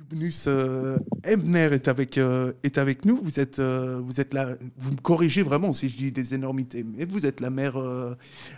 Lubnus 0.00 0.46
euh, 0.46 0.96
Ebner 1.24 1.68
est 1.72 1.86
avec, 1.86 2.16
euh, 2.16 2.52
est 2.62 2.78
avec 2.78 3.04
nous. 3.04 3.20
Vous 3.22 3.38
êtes, 3.38 3.58
euh, 3.58 4.00
vous 4.02 4.18
êtes 4.20 4.32
là. 4.32 4.56
Vous 4.78 4.92
me 4.92 4.96
corrigez 4.96 5.42
vraiment 5.42 5.74
si 5.74 5.90
je 5.90 5.96
dis 5.96 6.12
des 6.12 6.34
énormités, 6.34 6.82
mais 6.82 7.04
vous 7.04 7.26
êtes 7.26 7.40
la 7.40 7.50
mère, 7.50 7.76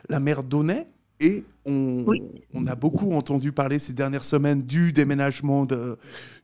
la 0.09 0.21
mère 0.21 0.45
d'Aunay. 0.45 0.87
Et 1.19 1.45
on, 1.65 2.05
on, 2.53 2.67
a 2.67 2.75
beaucoup 2.75 3.13
entendu 3.13 3.53
parler 3.53 3.79
ces 3.79 3.93
dernières 3.93 4.25
semaines 4.25 4.63
du 4.63 4.93
déménagement 4.93 5.67
de, 5.67 5.97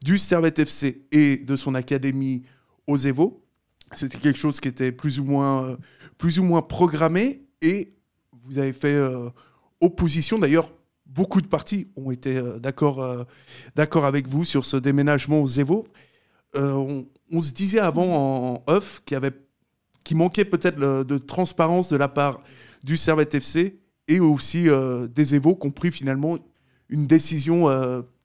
du 0.02 0.18
Servette 0.18 0.60
FC 0.60 1.04
et 1.10 1.36
de 1.36 1.56
son 1.56 1.74
académie 1.74 2.44
aux 2.86 2.96
Evo. 2.96 3.44
C'était 3.94 4.18
quelque 4.18 4.38
chose 4.38 4.60
qui 4.60 4.68
était 4.68 4.92
plus 4.92 5.18
ou 5.18 5.24
moins, 5.24 5.76
plus 6.16 6.38
ou 6.38 6.44
moins 6.44 6.62
programmé. 6.62 7.42
Et 7.60 7.94
vous 8.44 8.58
avez 8.60 8.72
fait 8.72 9.00
opposition. 9.80 10.38
D'ailleurs, 10.38 10.72
beaucoup 11.08 11.40
de 11.40 11.46
partis 11.46 11.88
ont 11.96 12.10
été 12.10 12.36
euh, 12.36 12.58
d'accord 12.58 13.02
euh, 13.02 13.24
d'accord 13.74 14.04
avec 14.04 14.28
vous 14.28 14.44
sur 14.44 14.64
ce 14.64 14.76
déménagement 14.76 15.40
aux 15.40 15.48
Evo. 15.48 15.86
Euh, 16.54 17.02
on, 17.30 17.42
se 17.42 17.52
disait 17.52 17.80
avant 17.80 18.54
en 18.54 18.62
off 18.66 19.02
qu'il 19.04 19.18
qui 20.04 20.14
manquait 20.14 20.46
peut-être 20.46 20.78
de 20.78 21.18
transparence 21.18 21.88
de 21.88 21.96
la 21.96 22.08
part 22.08 22.40
du 22.82 22.96
Servette 22.96 23.34
FC 23.34 23.80
et 24.06 24.20
aussi 24.20 24.66
des 25.10 25.34
Evo 25.34 25.54
qui 25.54 25.66
ont 25.66 25.70
pris 25.70 25.92
finalement 25.92 26.38
une 26.88 27.06
décision 27.06 27.66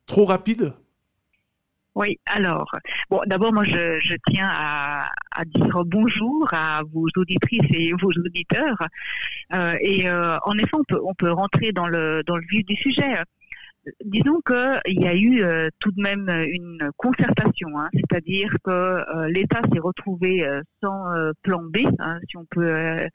trop 0.06 0.24
rapide 0.24 0.74
oui, 1.96 2.20
alors, 2.26 2.72
bon, 3.12 3.22
d'abord, 3.28 3.54
moi, 3.54 3.64
je, 3.64 4.16
tiens 4.28 4.50
à, 4.52 5.10
dire 5.46 5.84
bonjour 5.86 6.52
à 6.52 6.82
vos 6.92 7.06
auditrices 7.18 7.70
et 7.72 7.92
vos 7.94 8.10
auditeurs. 8.10 8.78
Euh, 9.54 9.76
et 9.80 10.10
euh, 10.10 10.38
en 10.44 10.58
effet, 10.58 10.74
on 10.74 10.84
peut, 10.88 11.00
on 11.04 11.14
peut 11.14 11.32
rentrer 11.32 11.72
dans 11.72 11.88
le, 11.88 12.24
dans 12.26 12.38
le 12.38 12.46
vif 12.50 12.66
du 12.66 12.76
sujet. 12.76 13.14
Disons 14.06 14.40
qu'il 14.46 15.04
y 15.04 15.08
a 15.08 15.16
eu 15.16 15.44
euh, 15.44 15.70
tout 15.80 15.92
de 15.92 16.02
même 16.02 16.30
une 16.30 16.90
concertation, 16.98 17.78
hein, 17.78 17.90
c'est-à-dire 17.94 18.56
que 18.64 19.28
l'État 19.28 19.62
s'est 19.72 19.80
retrouvé 19.80 20.48
sans 20.82 21.04
plan 21.44 21.62
B, 21.62 21.80
hein, 22.00 22.20
si 22.28 22.38
on 22.38 22.46
peut 22.46 23.08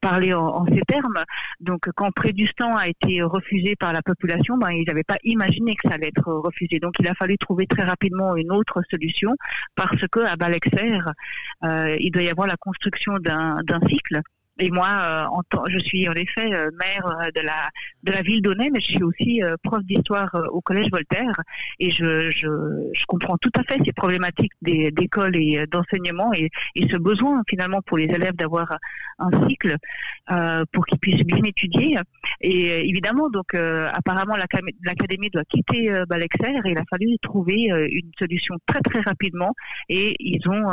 parler 0.00 0.34
en, 0.34 0.64
ces 0.66 0.80
termes. 0.86 1.24
Donc, 1.60 1.88
quand 1.94 2.10
Près 2.12 2.32
du 2.32 2.46
Stand 2.46 2.74
a 2.76 2.88
été 2.88 3.22
refusé 3.22 3.76
par 3.76 3.92
la 3.92 4.02
population, 4.02 4.56
ben, 4.56 4.70
ils 4.70 4.84
n'avaient 4.86 5.04
pas 5.04 5.18
imaginé 5.24 5.76
que 5.76 5.88
ça 5.88 5.94
allait 5.94 6.08
être 6.08 6.32
refusé. 6.32 6.78
Donc, 6.80 6.94
il 6.98 7.06
a 7.06 7.14
fallu 7.14 7.36
trouver 7.38 7.66
très 7.66 7.84
rapidement 7.84 8.34
une 8.36 8.50
autre 8.50 8.82
solution 8.90 9.34
parce 9.74 10.06
que 10.10 10.20
à 10.20 10.36
Balexer, 10.36 10.98
euh, 11.64 11.96
il 11.98 12.10
doit 12.10 12.22
y 12.22 12.30
avoir 12.30 12.46
la 12.46 12.56
construction 12.56 13.18
d'un 13.18 13.80
cycle 13.88 14.20
et 14.58 14.70
moi, 14.70 14.88
euh, 15.54 15.60
je 15.68 15.78
suis 15.78 16.08
en 16.08 16.14
effet 16.14 16.52
euh, 16.52 16.70
maire 16.78 17.06
euh, 17.06 17.30
de 18.02 18.10
la 18.12 18.22
ville 18.22 18.42
d'Aunay, 18.42 18.70
mais 18.70 18.80
je 18.80 18.86
suis 18.86 19.02
aussi 19.02 19.40
prof 19.62 19.82
d'histoire 19.84 20.34
au 20.50 20.60
collège 20.60 20.90
Voltaire, 20.90 21.34
et 21.78 21.90
je, 21.90 22.30
comprends 23.06 23.36
tout 23.38 23.50
à 23.54 23.62
fait 23.62 23.78
ces 23.84 23.92
problématiques 23.92 24.52
d'école 24.62 25.36
et 25.36 25.66
d'enseignement 25.66 26.32
et, 26.34 26.50
ce 26.90 26.96
besoin 26.96 27.42
finalement 27.46 27.82
pour 27.82 27.98
les 27.98 28.04
élèves 28.04 28.34
d'avoir 28.34 28.78
un 29.18 29.48
cycle 29.48 29.76
euh, 30.30 30.64
pour 30.72 30.86
qu'ils 30.86 30.98
puissent 30.98 31.24
bien 31.24 31.42
étudier. 31.44 31.96
Et 32.40 32.88
évidemment, 32.88 33.28
donc 33.28 33.54
apparemment 33.54 34.36
l'académie 34.36 35.30
doit 35.30 35.44
quitter 35.44 35.90
Balexer 36.08 36.54
et 36.64 36.70
il 36.70 36.78
a 36.78 36.84
fallu 36.88 37.18
trouver 37.20 37.68
une 37.90 38.10
solution 38.18 38.54
très 38.66 38.80
très 38.80 39.00
rapidement 39.00 39.54
et 39.88 40.14
ils 40.18 40.48
ont 40.48 40.70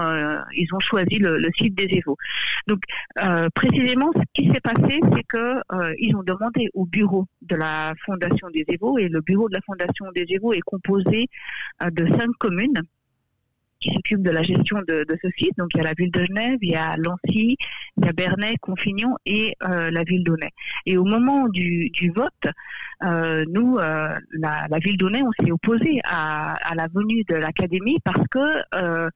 ils 0.53 0.67
ont 0.73 0.79
choisi 0.79 1.17
le, 1.17 1.37
le 1.37 1.49
site 1.57 1.75
des 1.75 1.87
Évaux. 1.97 2.17
Donc 2.67 2.81
précisément, 3.75 4.11
ce 4.15 4.21
qui 4.33 4.51
s'est 4.51 4.61
passé, 4.61 4.99
c'est 5.15 5.23
que 5.23 5.61
euh, 5.73 5.93
ils 5.99 6.15
ont 6.15 6.23
demandé 6.23 6.69
au 6.73 6.85
bureau 6.85 7.25
de 7.41 7.55
la 7.55 7.93
Fondation 8.05 8.49
des 8.49 8.63
Évaux, 8.67 8.97
et 8.97 9.07
le 9.07 9.21
bureau 9.21 9.49
de 9.49 9.55
la 9.55 9.61
Fondation 9.61 10.05
des 10.13 10.25
Évaux 10.29 10.53
est 10.53 10.61
composé 10.61 11.27
euh, 11.83 11.89
de 11.91 12.07
cinq 12.17 12.31
communes 12.39 12.81
qui 13.79 13.93
s'occupent 13.93 14.23
de 14.23 14.31
la 14.31 14.41
gestion 14.41 14.81
de, 14.87 15.05
ce 15.21 15.29
site. 15.37 15.51
Donc 15.57 15.69
il 15.73 15.77
y 15.77 15.81
a 15.81 15.83
la 15.83 15.93
ville 15.93 16.11
de 16.11 16.23
Genève, 16.23 16.57
il 16.61 16.71
y 16.71 16.75
a 16.75 16.95
Lancy, 16.97 17.57
il 17.97 18.05
y 18.05 18.07
a 18.07 18.13
Bernay, 18.13 18.55
Confignon 18.61 19.15
et 19.25 19.55
euh, 19.63 19.91
la 19.91 20.03
ville 20.03 20.23
d'Aunay. 20.23 20.49
Et 20.85 20.97
au 20.97 21.03
moment 21.03 21.47
du, 21.49 21.91
vote, 22.15 22.53
nous, 23.01 23.77
la, 23.77 24.79
ville 24.81 24.97
d'Aunay, 24.97 25.21
on 25.21 25.31
s'est 25.43 25.51
opposé 25.51 25.99
à, 26.05 26.53
à, 26.53 26.73
la 26.73 26.87
venue 26.87 27.23
de 27.27 27.35
l'académie 27.35 27.99
parce 28.03 28.25
que 28.31 29.09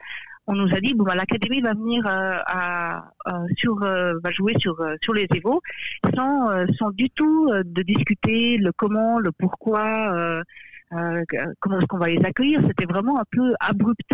on 0.50 0.56
nous 0.56 0.76
a 0.76 0.80
dit 0.82 0.96
bon 0.96 1.04
bah, 1.04 1.16
l'académie 1.16 1.62
va 1.62 1.74
venir 1.74 2.06
euh, 2.08 3.34
sur 3.56 3.82
euh, 3.84 4.14
va 4.24 4.32
jouer 4.32 4.56
sur 4.58 4.82
euh, 4.82 4.96
les 5.14 5.28
Évaux 5.36 5.62
sans 6.16 6.92
du 6.92 7.10
tout 7.12 7.52
de 7.64 7.82
discuter 7.84 8.58
le 8.58 8.72
comment 8.72 9.20
le 9.20 9.32
pourquoi 9.32 10.44
comment 10.90 11.80
est-ce 11.80 11.86
qu'on 11.88 12.00
va 12.00 12.08
les 12.08 12.24
accueillir. 12.26 12.62
C'était 12.68 12.86
vraiment 12.86 13.20
un 13.20 13.26
peu 13.32 13.54
abrupt. 13.60 14.12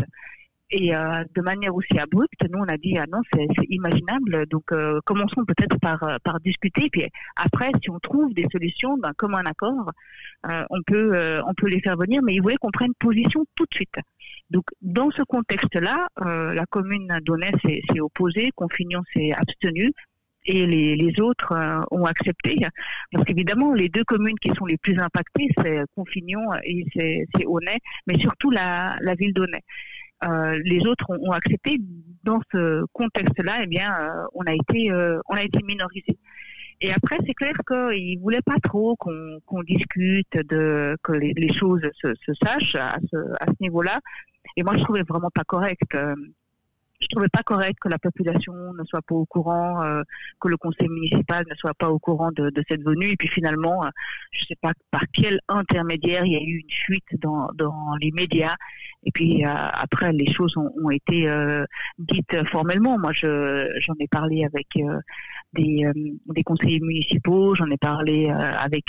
Et 0.71 0.91
de 0.91 1.41
manière 1.41 1.75
aussi 1.75 1.97
abrupte, 1.99 2.41
nous 2.49 2.59
on 2.59 2.67
a 2.67 2.77
dit 2.77 2.97
ah 2.97 3.05
non 3.07 3.21
c'est 3.31 3.47
imaginable, 3.69 4.45
donc 4.47 4.63
commençons 5.05 5.45
peut-être 5.45 5.77
par 5.79 5.99
par 6.23 6.39
discuter, 6.39 6.89
puis 6.91 7.07
après 7.35 7.69
si 7.81 7.89
on 7.91 7.99
trouve 7.99 8.33
des 8.33 8.47
solutions, 8.51 8.97
ben, 8.97 9.11
comme 9.15 9.35
un 9.35 9.45
accord, 9.45 9.91
on 10.43 10.81
peut 10.85 11.39
on 11.47 11.53
peut 11.53 11.67
les 11.67 11.81
faire 11.81 11.95
venir, 11.95 12.21
mais 12.23 12.33
ils 12.33 12.41
voulaient 12.41 12.57
qu'on 12.57 12.71
prenne 12.71 12.93
position 12.99 13.45
tout 13.55 13.65
de 13.65 13.75
suite. 13.75 13.95
Donc, 14.51 14.65
dans 14.81 15.09
ce 15.11 15.23
contexte-là, 15.23 16.07
euh, 16.21 16.53
la 16.53 16.65
commune 16.67 17.07
d'Aunay 17.23 17.51
s'est 17.63 17.99
opposée, 17.99 18.51
Confignon 18.55 19.01
s'est 19.13 19.31
abstenu, 19.31 19.91
et 20.47 20.67
les, 20.67 21.19
autres 21.19 21.53
euh, 21.53 21.81
ont 21.89 22.05
accepté. 22.05 22.55
Parce 23.11 23.25
qu'évidemment, 23.25 23.73
les 23.73 23.89
deux 23.89 24.03
communes 24.03 24.37
qui 24.39 24.51
sont 24.55 24.65
les 24.65 24.77
plus 24.77 24.99
impactées, 24.99 25.47
c'est 25.57 25.81
Confignon 25.95 26.53
et 26.63 26.85
c'est 26.95 27.45
Aunay, 27.45 27.79
mais 28.05 28.19
surtout 28.19 28.51
la, 28.51 28.97
ville 29.17 29.33
d'Aunay. 29.33 29.61
Euh, 30.23 30.59
les 30.63 30.85
autres 30.85 31.05
ont, 31.09 31.31
accepté. 31.31 31.77
Dans 32.23 32.39
ce 32.51 32.83
contexte-là, 32.93 33.59
eh 33.63 33.67
bien, 33.67 33.95
on 34.33 34.41
a 34.45 34.53
été, 34.53 34.91
on 34.91 35.35
a 35.35 35.43
été 35.43 35.59
minorisé. 35.61 36.17
Et 36.81 36.91
après, 36.91 37.17
c'est 37.25 37.35
clair 37.35 37.53
qu'ils 37.67 38.17
ne 38.17 38.21
voulaient 38.21 38.41
pas 38.41 38.57
trop 38.63 38.95
qu'on 38.95 39.63
discute, 39.63 40.33
de, 40.33 40.97
que 41.03 41.13
les, 41.13 41.53
choses 41.53 41.87
se, 42.01 42.33
sachent 42.43 42.75
à 42.75 42.97
ce, 43.11 43.17
à 43.39 43.45
ce 43.45 43.55
niveau-là. 43.61 43.99
Et 44.57 44.63
moi, 44.63 44.77
je 44.77 44.83
trouvais 44.83 45.03
vraiment 45.03 45.29
pas 45.33 45.43
correct. 45.43 45.95
Je 47.05 47.15
trouvais 47.15 47.29
pas 47.29 47.43
correct 47.43 47.77
que 47.79 47.89
la 47.89 47.99
population 47.99 48.53
ne 48.73 48.83
soit 48.83 49.03
pas 49.03 49.13
au 49.13 49.27
courant, 49.27 49.83
euh, 49.83 50.01
que 50.41 50.47
le 50.47 50.57
conseil 50.57 50.89
municipal 50.89 51.45
ne 51.47 51.53
soit 51.53 51.75
pas 51.75 51.91
au 51.91 51.99
courant 51.99 52.31
de, 52.31 52.51
cette 52.67 52.81
venue. 52.83 53.09
Et 53.09 53.15
puis 53.15 53.27
finalement, 53.27 53.85
euh, 53.85 53.89
je 54.31 54.43
sais 54.45 54.57
pas 54.59 54.73
par 54.89 55.03
quel 55.13 55.39
intermédiaire 55.47 56.25
il 56.25 56.33
y 56.33 56.35
a 56.35 56.41
eu 56.41 56.61
une 56.61 56.71
fuite 56.71 57.21
dans, 57.21 57.49
dans 57.53 57.95
les 58.01 58.11
médias. 58.11 58.55
Et 59.03 59.11
puis 59.11 59.45
euh, 59.45 59.49
après, 59.53 60.13
les 60.13 60.31
choses 60.33 60.57
ont, 60.57 60.71
ont 60.83 60.89
été 60.89 61.29
dites 61.99 62.43
formellement. 62.47 62.97
Moi, 62.97 63.11
je, 63.11 63.71
j'en 63.81 63.93
ai 63.99 64.07
parlé 64.07 64.43
avec 64.43 64.67
des, 65.53 65.85
des 66.25 66.43
conseillers 66.43 66.79
municipaux, 66.79 67.53
j'en 67.53 67.69
ai 67.69 67.77
parlé 67.77 68.29
avec 68.29 68.85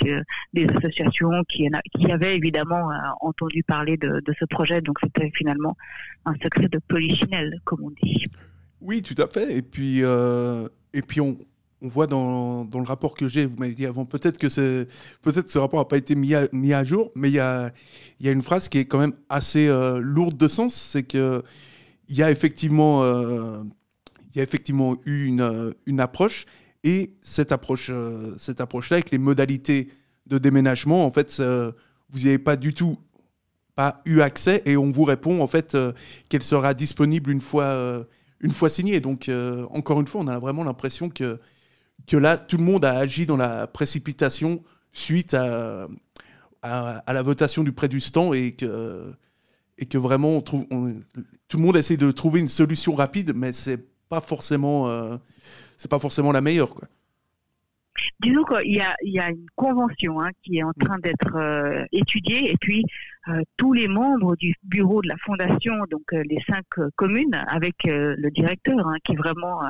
des 0.54 0.66
associations 0.74 1.44
qui, 1.48 1.68
qui 1.94 2.10
avaient 2.10 2.34
évidemment 2.34 2.88
entendu 3.20 3.62
parler 3.62 3.98
de, 3.98 4.20
de 4.24 4.34
ce 4.38 4.46
projet. 4.46 4.80
Donc 4.80 4.96
c'était 5.02 5.30
finalement 5.34 5.76
un 6.26 6.34
secret 6.42 6.68
de 6.68 6.78
polichinelle, 6.88 7.60
comme 7.64 7.84
on 7.84 7.90
dit. 7.90 8.24
Oui, 8.80 9.00
tout 9.00 9.20
à 9.22 9.26
fait. 9.28 9.56
Et 9.56 9.62
puis, 9.62 10.02
euh, 10.02 10.68
et 10.92 11.00
puis 11.00 11.20
on, 11.20 11.38
on 11.80 11.88
voit 11.88 12.06
dans, 12.06 12.64
dans, 12.64 12.80
le 12.80 12.84
rapport 12.84 13.14
que 13.14 13.28
j'ai, 13.28 13.46
vous 13.46 13.56
m'avez 13.56 13.74
dit 13.74 13.86
avant, 13.86 14.04
peut-être 14.04 14.38
que, 14.38 14.46
peut-être 15.22 15.48
ce 15.48 15.58
rapport 15.58 15.80
n'a 15.80 15.84
pas 15.84 15.96
été 15.96 16.14
mis 16.14 16.34
à, 16.34 16.48
mis 16.52 16.74
à 16.74 16.84
jour, 16.84 17.10
mais 17.14 17.28
il 17.28 17.34
y 17.34 17.40
a, 17.40 17.72
y 18.20 18.28
a 18.28 18.32
une 18.32 18.42
phrase 18.42 18.68
qui 18.68 18.78
est 18.78 18.84
quand 18.84 18.98
même 18.98 19.14
assez 19.28 19.68
euh, 19.68 20.00
lourde 20.00 20.36
de 20.36 20.48
sens, 20.48 20.74
c'est 20.74 21.04
qu'il 21.04 21.42
y 22.08 22.22
a 22.22 22.30
effectivement, 22.30 23.04
euh, 23.04 23.62
il 24.30 24.36
y 24.36 24.40
a 24.40 24.42
effectivement 24.42 24.96
eu 25.06 25.26
une, 25.26 25.74
une 25.86 26.00
approche, 26.00 26.46
et 26.84 27.16
cette 27.20 27.50
approche, 27.50 27.90
cette 28.36 28.60
approche-là, 28.60 28.98
avec 28.98 29.10
les 29.10 29.18
modalités 29.18 29.88
de 30.26 30.38
déménagement, 30.38 31.04
en 31.04 31.10
fait, 31.10 31.42
vous 32.10 32.20
n'y 32.20 32.28
avez 32.28 32.38
pas 32.38 32.54
du 32.54 32.74
tout 32.74 32.96
pas 33.76 34.00
eu 34.06 34.20
accès 34.20 34.62
et 34.64 34.76
on 34.76 34.90
vous 34.90 35.04
répond 35.04 35.40
en 35.40 35.46
fait 35.46 35.74
euh, 35.74 35.92
qu'elle 36.28 36.42
sera 36.42 36.74
disponible 36.74 37.30
une 37.30 37.42
fois, 37.42 37.64
euh, 37.64 38.04
une 38.40 38.50
fois 38.50 38.68
signée. 38.68 39.00
Donc 39.00 39.28
euh, 39.28 39.66
encore 39.70 40.00
une 40.00 40.08
fois, 40.08 40.22
on 40.22 40.28
a 40.28 40.38
vraiment 40.40 40.64
l'impression 40.64 41.10
que, 41.10 41.38
que 42.08 42.16
là, 42.16 42.38
tout 42.38 42.56
le 42.56 42.64
monde 42.64 42.84
a 42.84 42.98
agi 42.98 43.26
dans 43.26 43.36
la 43.36 43.66
précipitation 43.66 44.64
suite 44.92 45.34
à, 45.34 45.86
à, 46.62 47.12
la 47.12 47.22
votation 47.22 47.62
du 47.62 47.72
prêt 47.72 47.88
du 47.88 48.00
stand 48.00 48.34
et 48.34 48.52
que, 48.52 49.12
et 49.76 49.84
que 49.84 49.98
vraiment 49.98 50.38
on 50.38 50.40
trouve, 50.40 50.66
tout 51.48 51.58
le 51.58 51.62
monde 51.62 51.76
essaie 51.76 51.98
de 51.98 52.10
trouver 52.10 52.40
une 52.40 52.48
solution 52.48 52.94
rapide, 52.94 53.34
mais 53.36 53.52
c'est 53.52 53.84
pas 54.08 54.22
forcément, 54.22 54.88
c'est 55.76 55.90
pas 55.90 55.98
forcément 55.98 56.32
la 56.32 56.40
meilleure. 56.40 56.70
Quoi. 56.70 56.88
Disons 58.20 58.44
qu'il 58.44 58.74
y 58.74 58.80
a, 58.80 58.94
il 59.02 59.12
y 59.12 59.18
a 59.18 59.30
une 59.30 59.46
convention 59.54 60.20
hein, 60.20 60.30
qui 60.42 60.58
est 60.58 60.62
en 60.62 60.72
train 60.72 60.98
d'être 60.98 61.36
euh, 61.36 61.84
étudiée. 61.92 62.50
Et 62.52 62.56
puis 62.60 62.84
euh, 63.28 63.40
tous 63.56 63.72
les 63.72 63.88
membres 63.88 64.36
du 64.36 64.54
bureau 64.62 65.02
de 65.02 65.08
la 65.08 65.16
fondation, 65.24 65.74
donc 65.90 66.02
euh, 66.12 66.22
les 66.28 66.38
cinq 66.48 66.64
communes, 66.96 67.34
avec 67.48 67.74
le 67.84 68.30
directeur 68.30 68.86
hein, 68.86 68.96
qui 69.04 69.14
vraiment 69.16 69.60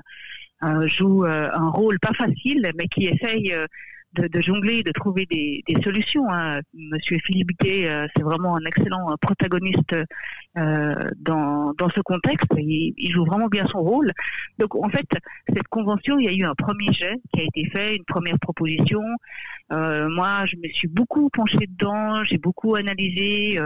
joue 0.87 1.25
un 1.25 1.69
rôle 1.69 1.99
pas 2.01 2.15
facile, 2.15 2.71
mais 2.77 2.89
qui 2.89 3.07
essaye 3.07 3.55
de, 4.21 4.41
jongler, 4.41 4.83
de 4.83 4.93
trouver 4.93 5.27
des, 5.27 5.63
solutions. 5.83 6.31
Hein. 6.31 6.61
Monsieur 6.75 7.19
Philippe 7.25 7.51
Gay, 7.61 7.89
euh, 7.89 8.07
c'est 8.17 8.23
vraiment 8.23 8.57
un 8.57 8.65
excellent 8.65 9.11
euh, 9.11 9.17
protagoniste 9.21 9.95
euh, 10.57 10.95
dans, 11.19 11.73
dans 11.75 11.89
ce 11.91 12.01
contexte. 12.01 12.47
Il, 12.57 12.95
il, 12.97 13.11
joue 13.11 13.25
vraiment 13.25 13.49
bien 13.49 13.67
son 13.67 13.81
rôle. 13.81 14.13
Donc 14.59 14.75
en 14.75 14.89
fait, 14.89 15.07
cette 15.49 15.69
convention, 15.69 16.19
il 16.19 16.25
y 16.25 16.29
a 16.29 16.33
eu 16.33 16.45
un 16.45 16.55
premier 16.55 16.93
jet 16.93 17.17
qui 17.33 17.41
a 17.41 17.45
été 17.45 17.69
fait, 17.71 17.97
une 17.97 18.05
première 18.05 18.39
proposition. 18.39 19.03
moi, 19.71 20.45
je 20.47 20.57
me 20.57 20.69
suis 20.73 20.89
beaucoup 20.89 21.29
penchée 21.31 21.67
dedans, 21.67 22.25
j'ai 22.25 22.39
beaucoup 22.39 22.75
analysé 22.75 23.59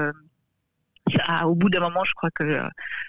au 1.44 1.54
bout 1.54 1.70
d'un 1.70 1.80
moment, 1.80 2.04
je 2.04 2.12
crois 2.14 2.30
que 2.34 2.44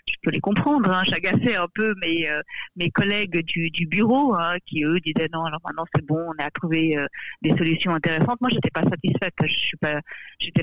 je 0.07 0.15
peux 0.24 0.31
les 0.31 0.39
comprendre. 0.39 0.89
Hein, 0.92 1.03
J'agaçais 1.03 1.56
un 1.56 1.68
peu 1.74 1.94
mes, 2.01 2.30
euh, 2.30 2.42
mes 2.75 2.89
collègues 2.92 3.44
du, 3.45 3.69
du 3.69 3.86
bureau 3.86 4.36
hein, 4.36 4.57
qui, 4.65 4.83
eux, 4.83 5.00
disaient 5.00 5.30
non, 5.33 5.44
alors 5.45 5.59
maintenant 5.65 5.86
c'est 5.94 6.06
bon, 6.06 6.19
on 6.27 6.44
a 6.44 6.50
trouvé 6.51 6.98
euh, 6.98 7.06
des 7.42 7.51
solutions 7.57 7.94
intéressantes. 7.94 8.39
Moi, 8.42 8.50
j'étais 8.51 8.71
pas 8.71 8.83
satisfaite. 8.83 9.33
Je 9.44 9.48
suis 9.48 9.77
pas, 9.77 10.01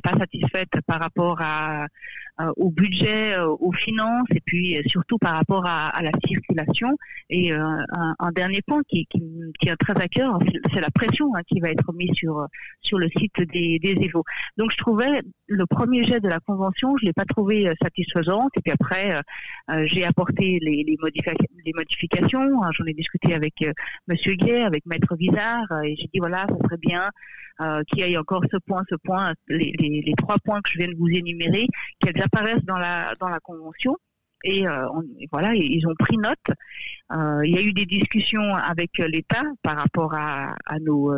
pas 0.02 0.19
satisfaite 0.19 0.70
par 0.87 1.00
rapport 1.00 1.40
à, 1.40 1.87
au 2.56 2.70
budget, 2.70 3.37
aux 3.38 3.73
finances 3.73 4.29
et 4.31 4.40
puis 4.44 4.79
surtout 4.87 5.19
par 5.19 5.35
rapport 5.35 5.64
à, 5.67 6.00
la 6.02 6.11
circulation. 6.26 6.96
Et 7.31 7.52
un, 7.52 8.32
dernier 8.32 8.62
point 8.62 8.82
qui, 8.88 9.06
qui 9.06 9.23
tient 9.61 9.76
très 9.76 10.00
à 10.00 10.08
cœur, 10.08 10.38
c'est 10.73 10.81
la 10.81 10.90
pression 10.90 11.35
hein, 11.35 11.40
qui 11.49 11.61
va 11.61 11.70
être 11.70 11.93
mise 11.93 12.12
sur, 12.14 12.46
sur 12.81 12.99
le 12.99 13.08
site 13.17 13.40
des, 13.52 13.79
des 13.79 13.96
Evo. 14.00 14.25
Donc, 14.56 14.70
je 14.70 14.76
trouvais 14.76 15.23
le 15.49 15.67
premier 15.67 16.05
jet 16.05 16.20
de 16.20 16.29
la 16.29 16.40
convention, 16.40 16.96
je 16.99 17.06
l'ai 17.06 17.12
pas 17.12 17.25
trouvé 17.25 17.69
euh, 17.69 17.73
satisfaisante. 17.82 18.50
Et 18.56 18.61
puis 18.61 18.73
après, 18.73 19.14
euh, 19.14 19.20
euh, 19.70 19.85
j'ai 19.85 20.05
apporté 20.05 20.58
les, 20.61 20.96
modifications. 21.00 22.61
J'en 22.73 22.85
ai 22.85 22.94
discuté 22.94 23.35
avec 23.35 23.55
Monsieur 24.06 24.35
Guay, 24.35 24.62
avec 24.62 24.85
Maître 24.87 25.14
Vizard, 25.17 25.67
et 25.85 25.96
j'ai 25.96 26.08
dit 26.12 26.19
voilà, 26.19 26.46
ça 26.49 26.55
serait 26.64 26.79
bien 26.79 27.08
qu'il 27.88 27.99
y 27.99 28.12
ait 28.12 28.17
encore 28.17 28.44
ce 28.50 28.56
point, 28.58 28.82
ce 28.88 28.94
point, 29.02 29.35
les, 29.49 30.14
trois 30.17 30.37
points 30.44 30.61
que 30.62 30.70
je 30.70 30.79
viens 30.79 30.88
de 30.88 30.96
vous 30.96 31.08
énumérer, 31.08 31.67
apparaissent 32.32 32.64
dans 32.64 32.78
la 32.78 33.14
dans 33.20 33.28
la 33.28 33.40
convention. 33.40 33.96
Et, 34.44 34.64
voilà, 35.32 35.52
ils 35.54 35.84
ont 35.88 35.94
pris 35.98 36.16
note. 36.16 36.38
il 37.44 37.50
y 37.52 37.58
a 37.58 37.60
eu 37.60 37.72
des 37.72 37.86
discussions 37.86 38.54
avec 38.54 38.98
l'État 38.98 39.42
par 39.64 39.76
rapport 39.76 40.14
à, 40.14 40.54
à 40.64 40.78
nos 40.78 41.12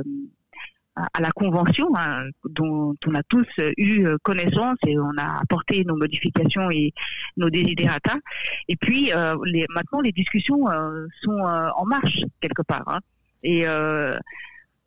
à 0.97 1.21
la 1.21 1.31
convention 1.31 1.89
hein, 1.97 2.25
dont 2.45 2.95
on 3.07 3.15
a 3.15 3.23
tous 3.25 3.47
eu 3.77 4.07
connaissance 4.23 4.79
et 4.87 4.99
on 4.99 5.13
a 5.19 5.41
apporté 5.41 5.85
nos 5.85 5.97
modifications 5.97 6.71
et 6.71 6.93
nos 7.37 7.51
desiderata. 7.51 8.17
Et 8.69 8.77
puis 8.77 9.13
euh, 9.13 9.37
les, 9.45 9.67
maintenant 9.71 10.01
les 10.01 10.13
discussions 10.13 10.69
euh, 10.71 11.07
sont 11.23 11.47
euh, 11.47 11.71
en 11.77 11.85
marche 11.87 12.21
quelque 12.41 12.63
part. 12.63 12.85
Hein. 12.87 13.01
Et 13.43 13.65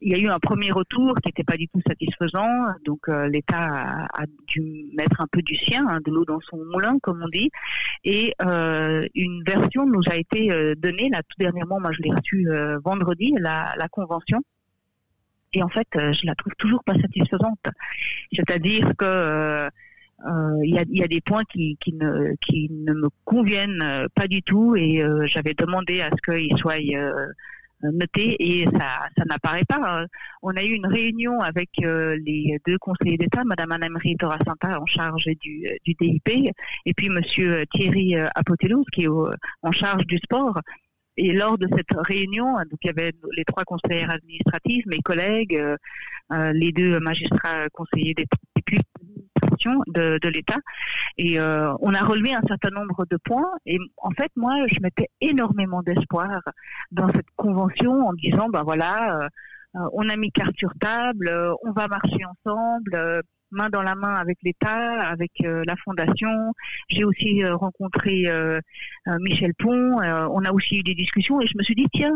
il 0.06 0.12
y 0.12 0.16
a 0.16 0.18
eu 0.18 0.28
un 0.28 0.40
premier 0.40 0.72
retour 0.72 1.16
qui 1.16 1.30
n'était 1.30 1.44
pas 1.44 1.58
du 1.58 1.68
tout 1.70 1.82
satisfaisant, 1.88 2.66
donc 2.86 3.08
l'État 3.30 4.08
a, 4.14 4.26
dû 4.48 4.62
mettre 4.96 5.22
un 5.22 5.28
peu 5.32 5.42
du 5.42 5.56
sien, 5.56 5.86
hein, 5.88 6.00
de 6.06 6.12
l'eau 6.12 6.26
dans 6.26 6.42
son 6.42 6.58
moulin, 6.72 6.98
comme 7.02 7.24
on 7.24 7.30
dit, 7.30 7.50
et 8.04 8.34
une 9.16 9.44
version 9.46 9.86
nous 9.86 10.02
a 10.10 10.16
été 10.16 10.50
donnée, 10.76 11.10
là 11.10 11.22
tout 11.24 11.40
dernièrement, 11.40 11.80
moi 11.80 11.92
je 11.94 12.02
l'ai 12.02 12.12
reçue 12.12 12.48
vendredi, 12.84 13.34
la, 13.40 13.74
la 13.78 13.88
convention, 13.88 14.42
et 15.54 15.64
en 15.64 15.70
fait, 15.70 15.88
euh, 15.96 16.12
je 16.12 16.26
la 16.26 16.36
trouve 16.36 16.54
toujours 16.58 16.84
pas 16.84 16.96
satisfaisante. 16.96 17.66
C'est-à-dire 18.32 18.92
que 18.98 19.06
euh, 19.06 19.70
euh, 20.26 20.60
il 20.64 20.74
y, 20.74 21.04
a, 21.04 21.08
des 21.08 21.22
points 21.22 21.44
qui 21.46 21.78
ne 21.94 22.94
me 22.94 23.10
conviennent 23.26 24.08
pas 24.16 24.28
du 24.28 24.42
tout. 24.42 24.76
Et 24.76 25.04
j'avais 25.26 25.54
demandé 25.54 26.02
à 26.02 26.10
ce 26.10 26.32
qu'ils 26.32 26.58
soient 26.58 26.80
notés 27.84 28.36
et 28.40 28.66
ça, 28.66 29.08
n'apparaît 29.26 29.66
pas. 29.66 30.06
On 30.42 30.56
a 30.56 30.64
eu 30.64 30.74
une 30.74 30.88
réunion 30.88 31.40
avec 31.42 31.70
les 31.78 32.58
deux 32.66 32.78
conseillers 32.78 33.18
d'État, 33.18 33.44
Madame 33.44 33.72
Anne-Marie 33.72 34.16
Torasanta 34.18 34.80
en 34.80 34.86
charge 34.86 35.26
du, 35.42 35.68
du 35.86 35.94
DIP 36.00 36.52
et 36.86 36.94
puis 36.94 37.10
Monsieur 37.10 37.66
Thierry 37.74 38.16
Apotelous 38.36 38.86
qui 38.92 39.04
est 39.04 39.08
en 39.08 39.72
charge 39.72 40.06
du 40.06 40.18
sport. 40.18 40.60
Et 41.16 41.32
lors 41.32 41.58
de 41.58 41.68
cette 41.76 41.96
réunion, 42.08 42.54
donc 42.54 42.80
il 42.82 42.88
y 42.88 42.90
avait 42.90 43.12
les 43.38 43.46
trois 43.46 43.64
conseillers 43.66 44.10
administratifs, 44.10 44.86
mes 44.88 45.00
collègues, 45.00 45.56
euh, 45.56 45.78
euh, 46.32 46.52
les 46.54 46.72
deux 46.72 47.00
magistrats 47.00 47.70
conseillers 47.72 48.16
des 48.16 48.26
de, 49.88 50.28
l'État, 50.30 50.58
et 51.18 51.40
euh, 51.40 51.74
on 51.80 51.94
a 51.94 52.04
relevé 52.04 52.34
un 52.34 52.42
certain 52.48 52.70
nombre 52.70 53.06
de 53.10 53.18
points. 53.24 53.52
Et 53.66 53.78
en 53.98 54.12
fait, 54.12 54.32
moi, 54.36 54.56
je 54.68 54.80
mettais 54.82 55.10
énormément 55.22 55.82
d'espoir 55.82 56.42
dans 56.92 57.10
cette 57.12 57.30
convention 57.36 58.08
en 58.08 58.14
disant, 58.14 58.50
ben 58.50 58.64
voilà, 58.64 59.28
on 59.74 60.08
a 60.10 60.16
mis 60.16 60.32
carte 60.32 60.56
sur 60.58 60.74
table, 60.80 61.32
on 61.64 61.72
va 61.72 61.88
marcher 61.88 62.24
ensemble 62.26 63.24
main 63.54 63.70
dans 63.70 63.82
la 63.82 63.96
main 63.96 64.16
avec 64.16 64.38
l'État, 64.44 65.00
avec 65.00 65.32
euh, 65.44 65.64
la 65.66 65.76
Fondation. 65.78 66.54
J'ai 66.90 67.06
aussi 67.06 67.44
euh, 67.44 67.56
rencontré 67.56 68.28
euh, 68.28 68.60
Michel 69.22 69.54
Pont. 69.54 69.98
on 70.02 70.46
a 70.46 70.52
aussi 70.52 70.80
eu 70.80 70.84
des 70.84 70.96
discussions 70.96 71.40
et 71.42 71.48
je 71.48 71.58
me 71.58 71.64
suis 71.64 71.76
dit, 71.76 71.88
tiens, 71.94 72.14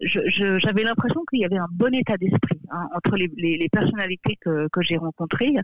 j'avais 0.00 0.82
l'impression 0.82 1.22
qu'il 1.30 1.40
y 1.40 1.44
avait 1.44 1.58
un 1.58 1.68
bon 1.70 1.94
état 1.94 2.16
d'esprit 2.16 2.60
hein, 2.70 2.88
entre 2.94 3.16
les, 3.16 3.30
les, 3.36 3.68
personnalités 3.68 4.36
que, 4.40 4.68
j'ai 4.80 4.96
rencontrées. 4.96 5.54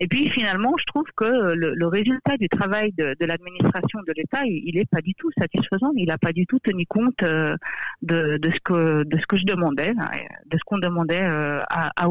Et 0.00 0.06
puis 0.06 0.30
finalement, 0.30 0.74
je 0.78 0.84
trouve 0.84 1.04
que 1.16 1.24
le, 1.24 1.86
résultat 1.86 2.36
du 2.38 2.48
travail 2.48 2.92
de, 2.92 3.14
l'administration 3.20 4.00
de 4.06 4.12
l'État, 4.16 4.44
il 4.44 4.76
n'est 4.76 4.86
pas 4.86 5.00
du 5.00 5.14
tout 5.14 5.30
satisfaisant. 5.38 5.92
Il 5.96 6.06
n'a 6.06 6.18
pas 6.18 6.32
du 6.32 6.46
tout 6.46 6.58
tenu 6.60 6.84
compte 6.86 7.22
euh, 7.22 7.56
de, 8.02 8.38
ce 8.42 8.60
que 8.60 9.04
de 9.04 9.18
ce 9.18 9.26
que 9.26 9.36
je 9.36 9.44
demandais, 9.44 9.92
hein, 9.98 10.10
de 10.46 10.56
ce 10.56 10.62
qu'on 10.64 10.78
demandait 10.78 11.22
euh, 11.22 11.60
à, 11.70 11.88
à 11.96 12.08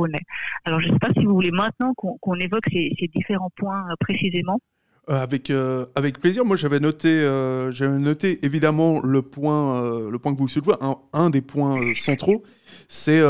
Alors 0.65 0.79
je 0.79 0.87
ne 0.87 0.93
sais 0.93 0.99
pas 0.99 1.13
si 1.13 1.25
vous 1.25 1.33
voulez 1.33 1.51
maintenant 1.51 1.93
qu'on 1.93 2.35
évoque 2.35 2.65
ces, 2.71 2.93
ces 2.99 3.07
différents 3.07 3.51
points 3.55 3.85
euh, 3.89 3.95
précisément. 3.99 4.59
Euh, 5.07 5.21
avec, 5.21 5.51
euh, 5.51 5.85
avec 5.93 6.19
plaisir. 6.19 6.45
Moi, 6.45 6.57
j'avais 6.57 6.79
noté, 6.79 7.09
euh, 7.09 7.71
j'avais 7.71 7.99
noté 7.99 8.43
évidemment 8.43 9.01
le 9.03 9.21
point, 9.21 10.09
le 10.09 10.17
point 10.17 10.33
que 10.33 10.39
vous 10.39 10.47
soulevez. 10.47 10.73
Un, 10.81 10.95
un 11.13 11.29
des 11.29 11.41
points 11.41 11.93
centraux, 11.95 12.41
c'est 12.87 13.21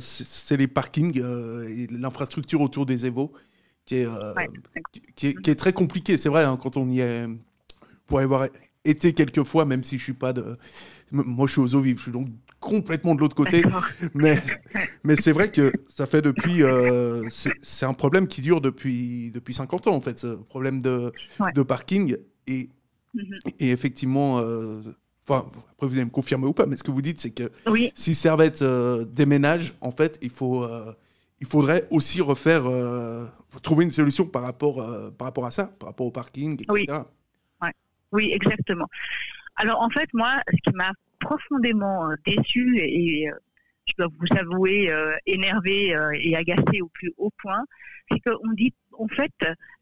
c'est 0.00 0.56
les 0.56 0.68
parkings 0.68 1.18
et 1.18 1.88
l'infrastructure 1.90 2.60
autour 2.60 2.86
des 2.86 3.06
Evo, 3.06 3.32
qui 3.84 3.96
est, 3.96 4.08
qui, 5.16 5.28
est, 5.28 5.42
qui, 5.42 5.50
est, 5.50 5.56
très 5.56 5.72
compliqué. 5.72 6.16
C'est 6.16 6.28
vrai, 6.28 6.44
hein, 6.44 6.56
quand 6.60 6.76
on 6.76 6.88
y 6.88 7.00
est, 7.00 7.26
pour 8.06 8.20
y 8.20 8.24
avoir 8.24 8.46
été 8.84 9.12
quelques 9.12 9.42
fois, 9.42 9.64
même 9.64 9.82
si 9.82 9.98
je 9.98 10.04
suis 10.04 10.12
pas 10.12 10.32
de, 10.32 10.56
moi, 11.10 11.48
je 11.48 11.52
suis 11.52 11.60
aux 11.60 11.74
eaux 11.74 11.80
vives, 11.80 11.98
je 11.98 12.02
suis 12.04 12.12
donc 12.12 12.28
complètement 12.60 13.14
de 13.14 13.20
l'autre 13.20 13.36
côté. 13.36 13.62
Mais, 14.14 14.38
mais 15.04 15.16
c'est 15.16 15.32
vrai 15.32 15.50
que 15.50 15.72
ça 15.88 16.06
fait 16.06 16.22
depuis. 16.22 16.62
Euh, 16.62 17.28
c'est 17.62 17.86
un 17.86 17.94
problème 17.94 18.26
qui 18.26 18.42
dure 18.42 18.60
depuis, 18.60 19.30
depuis 19.32 19.54
50 19.54 19.86
ans, 19.86 19.94
en 19.94 20.00
fait, 20.00 20.18
ce 20.18 20.26
problème 20.26 20.80
de, 20.80 21.12
de 21.54 21.62
parking. 21.62 22.16
Et, 22.46 22.70
mhm. 23.14 23.36
et 23.58 23.70
effectivement. 23.70 24.40
Euh, 24.40 24.82
enfin, 25.28 25.50
après, 25.72 25.86
vous 25.86 25.94
allez 25.94 26.04
me 26.04 26.10
confirmer 26.10 26.46
ou 26.46 26.52
pas, 26.52 26.66
mais 26.66 26.76
ce 26.76 26.82
que 26.82 26.90
vous 26.90 27.02
dites, 27.02 27.20
c'est 27.20 27.30
que 27.30 27.50
si 27.94 28.14
Servette 28.14 28.62
euh, 28.62 29.04
déménage, 29.04 29.74
en 29.80 29.90
fait, 29.90 30.18
il, 30.22 30.30
faut, 30.30 30.66
il 31.40 31.46
faudrait 31.46 31.86
aussi 31.90 32.20
refaire, 32.20 32.64
trouver 33.62 33.84
une 33.84 33.90
solution 33.90 34.26
par 34.26 34.42
rapport, 34.42 34.76
par 35.16 35.26
rapport 35.26 35.46
à 35.46 35.50
ça, 35.50 35.66
par 35.78 35.90
rapport 35.90 36.06
au 36.06 36.10
parking, 36.10 36.54
etc. 36.62 37.00
Oui, 37.62 37.68
oui 38.12 38.30
exactement. 38.32 38.86
Alors, 39.56 39.82
en 39.82 39.90
fait, 39.90 40.08
moi, 40.14 40.40
ce 40.50 40.70
qui 40.70 40.76
m'a 40.76 40.92
profondément 41.20 42.10
euh, 42.10 42.14
déçu 42.26 42.78
et, 42.78 43.28
euh, 43.28 43.34
je 43.86 43.94
dois 43.96 44.08
vous 44.18 44.38
avouer 44.38 44.92
euh, 44.92 45.16
énervé 45.24 45.96
et 46.20 46.36
agacé 46.36 46.82
au 46.82 46.88
plus 46.88 47.10
haut 47.16 47.32
point, 47.40 47.64
c'est 48.10 48.20
qu'on 48.20 48.52
dit 48.52 48.74
en 48.98 49.08
fait, 49.08 49.32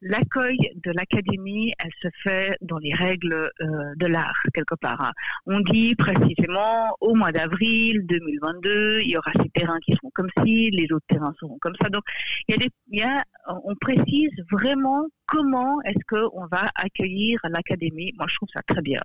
l'accueil 0.01 0.59
de 0.85 0.93
l'académie, 0.93 1.73
elle 1.79 1.91
se 2.03 2.09
fait 2.23 2.57
dans 2.61 2.79
les 2.79 2.95
règles 2.95 3.51
de 3.61 4.07
l'art, 4.07 4.41
quelque 4.53 4.75
part. 4.75 5.01
Hein. 5.01 5.13
On 5.47 5.61
dit 5.61 5.95
précisément 5.97 6.95
au 7.01 7.15
mois 7.15 7.33
d'avril 7.33 8.07
2022, 8.07 9.01
il 9.01 9.11
y 9.11 9.17
aura 9.17 9.33
ces 9.43 9.49
terrains 9.51 9.79
qui 9.85 9.95
seront 9.95 10.11
comme 10.15 10.29
ci, 10.45 10.71
les 10.71 10.93
autres 10.93 11.07
terrains 11.09 11.35
seront 11.41 11.59
comme 11.61 11.75
ça. 11.81 11.89
Donc, 11.89 12.05
y 12.49 13.03
a 13.03 13.23
on 13.65 13.75
précise 13.77 14.31
vraiment 14.51 15.07
comment 15.27 15.81
est-ce 15.83 16.05
qu'on 16.09 16.47
va 16.47 16.71
accueillir 16.75 17.39
l'académie. 17.45 18.13
Moi, 18.17 18.27
je 18.29 18.37
trouve 18.37 18.49
ça 18.53 18.63
très 18.63 18.83
bien 18.83 19.01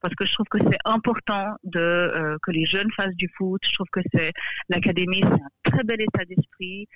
parce 0.00 0.14
que 0.14 0.24
je 0.24 0.32
trouve 0.32 0.46
que 0.50 0.58
c'est 0.70 0.78
important 0.84 1.54
de 1.64 1.80
euh, 1.80 2.36
que 2.42 2.50
les 2.50 2.64
jeunes 2.64 2.90
fassent 2.96 3.16
du 3.16 3.28
foot. 3.36 3.60
Je 3.64 3.74
trouve 3.74 3.86
que 3.92 4.00
l'académie, 4.68 5.20
c'est 5.22 5.26
un 5.26 5.72
très 5.72 5.84
bel 5.84 6.00
état 6.00 6.24
d'esprit. 6.24 6.86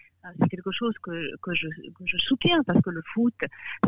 C'est 0.40 0.48
quelque 0.48 0.70
chose 0.70 0.94
que, 1.02 1.36
que, 1.42 1.52
je, 1.52 1.66
que 1.66 2.04
je 2.06 2.16
soutiens 2.16 2.62
parce 2.64 2.80
que 2.80 2.90
le 2.90 3.02
foot, 3.12 3.34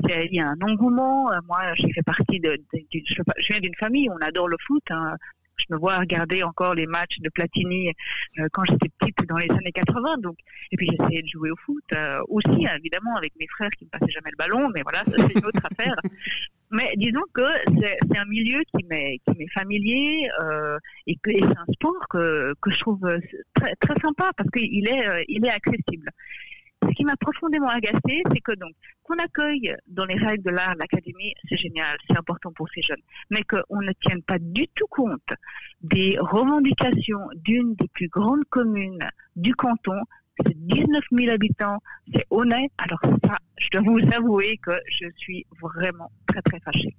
il 0.09 0.35
y 0.35 0.41
a 0.41 0.49
un 0.49 0.61
engouement. 0.62 1.31
Euh, 1.33 1.38
moi, 1.47 1.75
j'ai 1.75 1.93
fait 1.93 2.03
partie 2.03 2.41
de, 2.41 2.59
je, 2.73 3.23
viens 3.49 3.61
d'une 3.61 3.75
famille, 3.76 4.09
on 4.11 4.19
adore 4.19 4.49
le 4.49 4.57
foot. 4.67 4.83
Hein 4.91 5.17
je 5.57 5.67
me 5.71 5.79
vois 5.79 5.99
regarder 5.99 6.43
encore 6.43 6.75
les 6.75 6.87
matchs 6.87 7.19
de 7.21 7.29
Platini 7.29 7.93
euh, 8.38 8.49
quand 8.53 8.64
j'étais 8.64 8.88
petite 8.99 9.26
dans 9.29 9.37
les 9.37 9.50
années 9.50 9.73
80. 9.73 10.19
Donc, 10.19 10.37
et 10.73 10.76
puis 10.76 10.88
j'essayais 10.91 11.23
de 11.23 11.29
jouer 11.29 11.50
au 11.50 11.57
foot 11.57 11.85
euh, 11.93 12.21
aussi, 12.29 12.67
évidemment, 12.76 13.17
avec 13.17 13.33
mes 13.38 13.47
frères 13.49 13.71
qui 13.71 13.85
ne 13.85 13.91
passaient 13.91 14.11
jamais 14.11 14.31
le 14.31 14.37
ballon, 14.37 14.69
mais 14.75 14.83
voilà, 14.83 15.03
c'est 15.05 15.21
une 15.21 15.47
autre 15.47 15.61
affaire. 15.71 15.97
Mais 16.75 16.93
disons 16.97 17.23
que 17.33 17.47
c'est 17.81 18.19
un 18.19 18.25
milieu 18.25 18.61
qui 18.76 18.85
m'est 18.90 19.21
familier 19.54 20.28
euh, 20.43 20.76
et, 21.07 21.14
que, 21.23 21.31
c'est 21.31 21.45
un 21.45 21.73
sport 21.73 22.09
que, 22.11 22.52
que 22.61 22.71
je 22.71 22.81
trouve 22.81 22.99
très, 23.54 23.76
très 23.76 23.95
sympa 24.00 24.33
parce 24.37 24.50
qu'il 24.50 24.88
est, 24.88 25.09
euh, 25.09 25.23
est 25.28 25.49
accessible. 25.49 26.11
Ce 26.83 26.88
qui 26.97 27.04
m'a 27.04 27.14
profondément 27.16 27.69
agacé, 27.69 28.23
c'est 28.33 28.40
que 28.40 28.52
donc 28.57 28.73
qu'on 29.04 29.14
accueille 29.19 29.73
dans 29.87 30.04
les 30.04 30.16
règles 30.16 30.43
de 30.43 30.50
l'art 30.50 30.75
l'académie, 30.75 31.33
c'est 31.49 31.57
génial, 31.57 31.97
c'est 32.09 32.19
important 32.19 32.50
pour 32.52 32.69
ces 32.75 32.83
jeunes, 32.83 33.02
mais 33.31 33.45
qu'on 33.45 33.81
ne 33.81 33.93
tienne 34.00 34.23
pas 34.23 34.40
du 34.40 34.66
tout 34.75 34.88
compte 34.90 35.33
des 35.81 36.16
revendications 36.19 37.28
d'une 37.37 37.76
des 37.76 37.88
plus 37.95 38.09
grandes 38.09 38.45
communes 38.50 39.07
du 39.37 39.54
canton, 39.54 40.00
c'est 40.45 40.57
19 40.57 41.05
000 41.12 41.33
habitants, 41.33 41.79
c'est 42.12 42.26
honnête. 42.31 42.73
Alors 42.79 43.00
ça, 43.25 43.37
je 43.57 43.69
dois 43.71 43.83
vous 43.83 44.00
avouer 44.12 44.59
que 44.59 44.73
je 44.88 45.07
suis 45.17 45.47
vraiment 45.61 46.11
très 46.26 46.43
très 46.43 46.61
fâchée. 46.61 46.95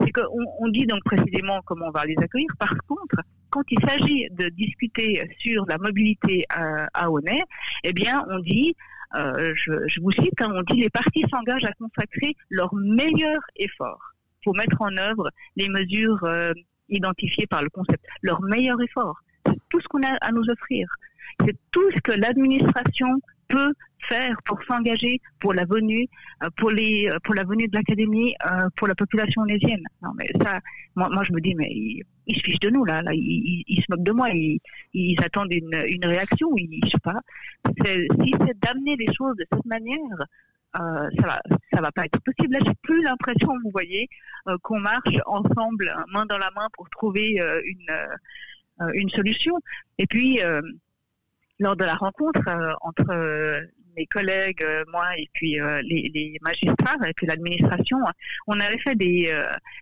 C'est 0.00 0.12
qu'on 0.12 0.44
on 0.60 0.68
dit 0.68 0.86
donc 0.86 1.02
précisément 1.04 1.60
comment 1.66 1.86
on 1.88 1.90
va 1.90 2.04
les 2.04 2.16
accueillir. 2.18 2.48
Par 2.58 2.74
contre, 2.86 3.16
quand 3.50 3.62
il 3.70 3.80
s'agit 3.80 4.28
de 4.30 4.48
discuter 4.50 5.28
sur 5.38 5.64
la 5.66 5.78
mobilité 5.78 6.44
à, 6.50 6.86
à 6.94 7.08
eh 7.84 7.92
bien, 7.92 8.24
on 8.30 8.38
dit, 8.40 8.74
euh, 9.16 9.52
je, 9.54 10.00
vous 10.00 10.10
cite, 10.12 10.40
hein, 10.40 10.52
on 10.54 10.62
dit 10.62 10.80
les 10.80 10.90
partis 10.90 11.24
s'engagent 11.30 11.64
à 11.64 11.72
consacrer 11.72 12.36
leur 12.50 12.74
meilleur 12.74 13.40
effort 13.56 14.00
pour 14.44 14.56
mettre 14.56 14.80
en 14.80 14.96
œuvre 14.96 15.30
les 15.56 15.68
mesures 15.68 16.22
euh, 16.24 16.52
identifiées 16.88 17.46
par 17.46 17.62
le 17.62 17.70
concept. 17.70 18.04
Leur 18.22 18.40
meilleur 18.42 18.80
effort, 18.80 19.18
c'est 19.46 19.58
tout 19.70 19.80
ce 19.80 19.88
qu'on 19.88 20.02
a 20.02 20.16
à 20.20 20.30
nous 20.32 20.48
offrir 20.48 20.88
c'est 21.44 21.56
tout 21.70 21.90
ce 21.94 22.00
que 22.00 22.12
l'administration 22.12 23.20
peut 23.48 23.72
faire 24.08 24.36
pour 24.44 24.62
s'engager 24.64 25.20
pour 25.40 25.54
la 25.54 25.64
venue, 25.64 26.06
euh, 26.42 26.48
pour 26.56 26.70
les, 26.70 27.08
euh, 27.08 27.18
pour 27.24 27.34
la 27.34 27.44
venue 27.44 27.66
de 27.68 27.76
l'académie, 27.76 28.34
euh, 28.46 28.68
pour 28.76 28.86
la 28.86 28.94
population 28.94 29.42
onésienne. 29.42 29.82
Non, 30.02 30.10
mais 30.16 30.28
ça, 30.42 30.60
moi, 30.94 31.22
je 31.24 31.32
me 31.32 31.40
dis, 31.40 31.54
mais 31.54 31.68
ils, 31.70 32.04
se 32.34 32.40
fichent 32.40 32.60
de 32.60 32.70
nous 32.70 32.84
là, 32.84 33.02
ils, 33.12 33.80
se 33.80 33.84
moquent 33.90 34.04
de 34.04 34.12
moi, 34.12 34.28
ils, 34.30 35.16
attendent 35.22 35.52
une, 35.52 35.82
une 35.86 36.04
réaction, 36.04 36.48
ils, 36.56 36.80
je 36.84 36.90
sais 36.90 36.98
pas. 37.02 37.20
Si 37.84 38.34
c'est 38.46 38.58
d'amener 38.60 38.96
les 38.96 39.12
choses 39.12 39.36
de 39.36 39.46
cette 39.52 39.64
manière, 39.64 39.98
ça 40.74 41.26
va, 41.26 41.40
ça 41.72 41.80
va 41.80 41.90
pas 41.92 42.04
être 42.04 42.20
possible. 42.20 42.54
Là, 42.54 42.60
j'ai 42.64 42.74
plus 42.82 43.02
l'impression, 43.02 43.48
vous 43.64 43.70
voyez, 43.70 44.08
qu'on 44.62 44.80
marche 44.80 45.16
ensemble, 45.26 45.94
main 46.12 46.26
dans 46.26 46.38
la 46.38 46.50
main, 46.54 46.68
pour 46.74 46.88
trouver 46.90 47.40
une, 47.64 48.92
une 48.94 49.08
solution. 49.10 49.54
Et 49.98 50.06
puis 50.06 50.40
lors 51.58 51.76
de 51.76 51.84
la 51.84 51.94
rencontre 51.94 52.40
euh, 52.48 52.72
entre 52.80 53.10
euh, 53.10 53.60
mes 53.98 54.06
collègues, 54.06 54.62
euh, 54.62 54.84
moi 54.92 55.06
et 55.16 55.28
puis 55.34 55.58
les, 55.82 56.38
magistrats 56.42 56.96
et 57.06 57.12
puis 57.14 57.26
l'administration, 57.26 57.98
on 58.46 58.58
avait 58.60 58.78
fait 58.78 58.94
des, 58.94 59.30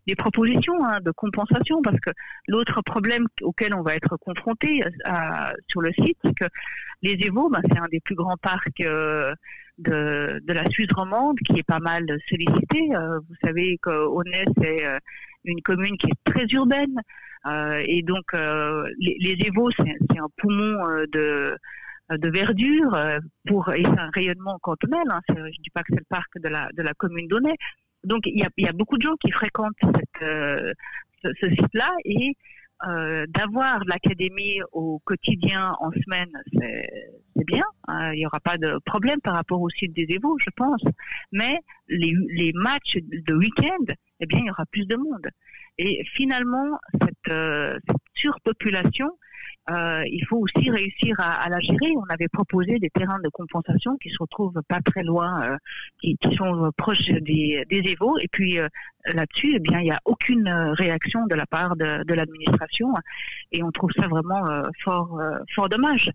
des 0.06 0.14
propositions 0.14 0.85
hein, 0.85 1.00
de 1.00 1.11
compensation 1.11 1.82
parce 1.82 2.00
que 2.00 2.11
l'autre 2.49 2.82
problème 2.82 3.26
auquel 3.42 3.75
on 3.75 3.82
va 3.82 3.94
être 3.94 4.16
confronté 4.16 4.82
sur 5.68 5.80
le 5.80 5.92
site, 5.92 6.18
c'est 6.25 6.35
que 6.35 6.46
les 7.02 7.12
Évaux, 7.26 7.50
ben, 7.50 7.61
c'est 7.70 7.78
un 7.78 7.88
des 7.90 8.00
plus 8.00 8.14
grands 8.14 8.37
parcs 8.38 8.68
de, 8.78 9.35
de, 9.78 10.52
la 10.52 10.68
Suisse 10.70 10.92
romande 10.94 11.38
qui 11.40 11.58
est 11.58 11.66
pas 11.66 11.80
mal 11.80 12.04
sollicité. 12.28 12.88
vous 13.28 13.37
savez 13.44 13.78
qu'Aunay, 13.82 14.44
c'est 14.61 14.85
une 15.44 15.62
commune 15.62 15.96
qui 15.99 16.08
est 16.08 16.32
très 16.32 16.46
urbaine. 16.52 17.00
Euh, 17.46 17.82
et 17.87 18.02
donc, 18.02 18.25
euh, 18.35 18.88
les, 18.99 19.16
les 19.20 19.37
c'est 19.38 20.18
un 20.18 20.28
poumon 20.37 20.88
euh, 20.88 21.06
de, 21.12 21.56
de 22.10 22.30
verdure 22.30 22.96
pour 23.46 23.72
et 23.72 23.82
c'est 23.82 24.00
un 24.00 24.10
rayonnement 24.10 24.58
cantonal. 24.60 25.04
Hein, 25.10 25.20
je 25.28 25.34
ne 25.34 25.50
dis 25.50 25.70
pas 25.70 25.82
que 25.82 25.88
c'est 25.90 26.00
le 26.00 26.06
parc 26.08 26.38
de 26.38 26.48
la 26.48 26.68
de 26.75 26.82
la 26.82 26.94
commune 26.94 27.28
d'Aunay. 27.28 27.54
Donc 28.04 28.26
il 28.26 28.38
y 28.38 28.44
a, 28.44 28.48
y 28.58 28.68
a, 28.68 28.72
beaucoup 28.72 28.98
de 28.98 29.02
gens 29.02 29.16
qui 29.16 29.32
fréquentent 29.32 29.75
cette, 29.82 30.75
ce, 31.22 31.50
site-là 31.50 31.92
et 32.04 32.36
d'avoir 33.28 33.84
l'académie 33.86 34.60
au 34.72 35.00
quotidien 35.04 35.75
en 35.80 35.90
semaine, 35.90 36.30
c'est 36.52 37.44
bien. 37.46 37.64
Hein, 37.88 38.12
il 38.12 38.18
n'y 38.18 38.26
aura 38.26 38.40
pas 38.40 38.58
de 38.58 38.78
problème 38.84 39.20
par 39.20 39.34
rapport 39.34 39.60
au 39.60 39.70
site 39.70 39.94
des 39.94 40.06
Évaux, 40.08 40.36
je 40.38 40.50
pense. 40.56 40.82
Mais 41.32 41.58
les, 41.88 42.14
les 42.28 42.52
matchs 42.54 42.96
de 42.96 43.34
week-end, 43.34 43.94
eh 44.20 44.26
bien, 44.26 44.40
il 44.40 44.46
y 44.46 44.50
aura 44.50 44.64
plus 44.66 44.86
de 44.86 44.96
monde. 44.96 45.28
Et 45.78 46.04
finalement, 46.14 46.78
cette, 47.00 47.32
euh, 47.32 47.78
surpopulation, 48.16 49.11
euh, 49.70 50.02
il 50.06 50.25
faut 50.26 50.38
aussi 50.38 50.70
réussir 50.70 51.16
à, 51.18 51.49
la 51.49 51.58
gérer. 51.58 51.92
On 51.96 52.12
avait 52.12 52.28
proposé 52.28 52.78
des 52.78 52.90
terrains 52.90 53.18
de 53.23 53.28
compensation 53.28 53.96
qui 53.96 54.11
se 54.11 54.16
retrouvent 54.20 54.61
pas 54.68 54.80
très 54.80 55.02
loin, 55.02 55.42
euh, 55.42 55.56
qui, 56.00 56.16
sont 56.37 56.70
proches 56.76 57.08
des, 57.08 57.64
des. 57.68 57.96
Et 58.20 58.28
puis 58.28 58.58
là-dessus, 59.06 59.54
eh 59.56 59.58
bien, 59.58 59.80
il 59.80 59.85
n'y 59.85 59.90
a 59.90 60.00
aucune 60.04 60.49
réaction 60.49 61.26
de 61.26 61.35
la 61.35 61.46
part 61.46 61.76
de, 61.76 62.14
l'administration, 62.14 62.92
et 63.52 63.62
on 63.62 63.70
trouve 63.70 63.90
ça 63.92 64.06
vraiment 64.08 64.62
fort, 64.82 65.20
fort 65.54 65.68
dommage. 65.68 66.11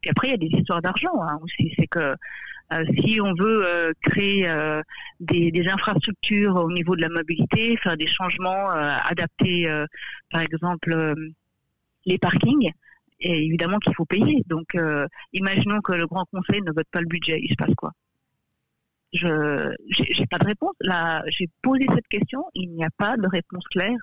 Puis 0.00 0.10
après, 0.10 0.28
il 0.28 0.30
y 0.32 0.34
a 0.34 0.36
des 0.36 0.58
histoires 0.58 0.82
d'argent 0.82 1.22
hein, 1.22 1.38
aussi. 1.42 1.72
C'est 1.78 1.86
que 1.86 2.14
euh, 2.72 2.84
si 2.98 3.20
on 3.20 3.34
veut 3.34 3.66
euh, 3.66 3.92
créer 4.02 4.48
euh, 4.48 4.82
des, 5.20 5.68
infrastructures 5.68 6.56
au 6.56 6.70
niveau 6.72 6.96
de 6.96 7.02
la 7.02 7.08
mobilité, 7.08 7.76
faire 7.76 7.96
des 7.96 8.06
changements, 8.06 8.68
adapter, 8.68 9.66
par 10.30 10.40
exemple, 10.40 11.14
les 12.06 12.18
parkings, 12.18 12.70
et 13.20 13.46
évidemment 13.46 13.78
qu'il 13.78 13.94
faut 13.94 14.04
payer. 14.04 14.42
Donc, 14.46 14.76
imaginons 15.32 15.80
que 15.80 15.92
le 15.92 16.06
Grand 16.06 16.24
Conseil 16.32 16.62
ne 16.62 16.72
vote 16.72 16.88
pas 16.90 17.00
le 17.00 17.06
budget, 17.06 17.38
il 17.42 17.50
se 17.50 17.56
passe 17.56 17.74
quoi? 17.74 17.92
Je 19.14 19.28
n'ai 19.28 20.26
pas 20.26 20.38
de 20.38 20.46
réponse. 20.46 20.74
Là, 20.80 21.22
j'ai 21.28 21.48
posé 21.62 21.86
cette 21.94 22.08
question, 22.08 22.44
il 22.54 22.70
n'y 22.70 22.84
a 22.84 22.90
pas 22.98 23.16
de 23.16 23.28
réponse 23.28 23.64
claire 23.68 24.00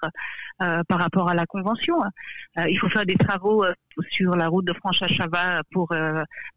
euh, 0.62 0.84
par 0.88 1.00
rapport 1.00 1.30
à 1.30 1.34
la 1.34 1.46
convention. 1.46 2.02
Euh, 2.58 2.70
il 2.70 2.80
faut 2.80 2.88
faire 2.88 3.06
des 3.06 3.16
travaux 3.16 3.66
euh, 3.66 3.74
sur 4.10 4.38
la 4.38 4.48
route 4.48 4.66
de 4.66 4.74
Franche-à-Chava 4.74 5.64
pour 5.72 5.94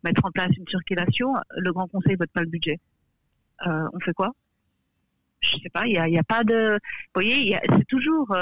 mettre 0.05 0.25
en 0.25 0.31
place 0.31 0.51
une 0.57 0.69
circulation. 0.69 1.35
Le 1.57 1.73
Grand 1.73 1.89
Conseil 1.89 2.15
vote 2.15 2.31
pas 2.33 2.43
le 2.43 2.49
budget. 2.49 2.79
on 3.67 3.99
fait 4.01 4.15
quoi? 4.15 4.31
Je 5.41 5.57
sais 5.59 5.71
pas. 5.71 5.87
Il 5.87 6.01
n'y 6.01 6.17
a, 6.17 6.21
a, 6.21 6.23
pas 6.23 6.45
de. 6.45 6.75
Vous 6.75 7.21
voyez, 7.21 7.59
c'est 7.69 7.87
toujours 7.89 8.35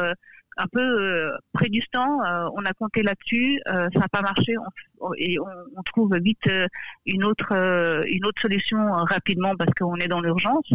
un 0.57 0.67
peu 0.67 0.81
euh, 0.81 1.37
près 1.53 1.69
du 1.69 1.81
stand. 1.81 2.21
Euh, 2.27 2.49
on 2.55 2.65
a 2.65 2.73
compté 2.75 3.03
là-dessus, 3.03 3.61
euh, 3.69 3.89
ça 3.93 4.01
n'a 4.01 4.09
pas 4.09 4.23
marché 4.23 4.55
et 5.17 5.39
on, 5.39 5.83
trouve 5.85 6.17
vite 6.19 6.49
une 7.07 7.25
autre 7.25 7.53
une 8.07 8.25
autre 8.25 8.41
solution 8.41 8.79
rapidement 8.93 9.57
parce 9.57 9.73
qu'on 9.75 9.97
est 9.97 10.09
dans 10.09 10.21
l'urgence. 10.21 10.73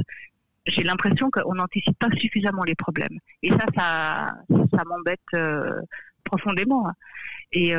J'ai 0.66 0.84
l'impression 0.84 1.32
qu'on 1.32 1.56
n'anticipe 1.56 1.98
pas 1.98 2.10
suffisamment 2.18 2.64
les 2.64 2.76
problèmes 2.76 3.18
et 3.42 3.50
ça, 3.50 3.66
ça, 4.50 4.84
m'embête 4.86 5.22
profondément. 6.26 6.92
Et 7.54 7.74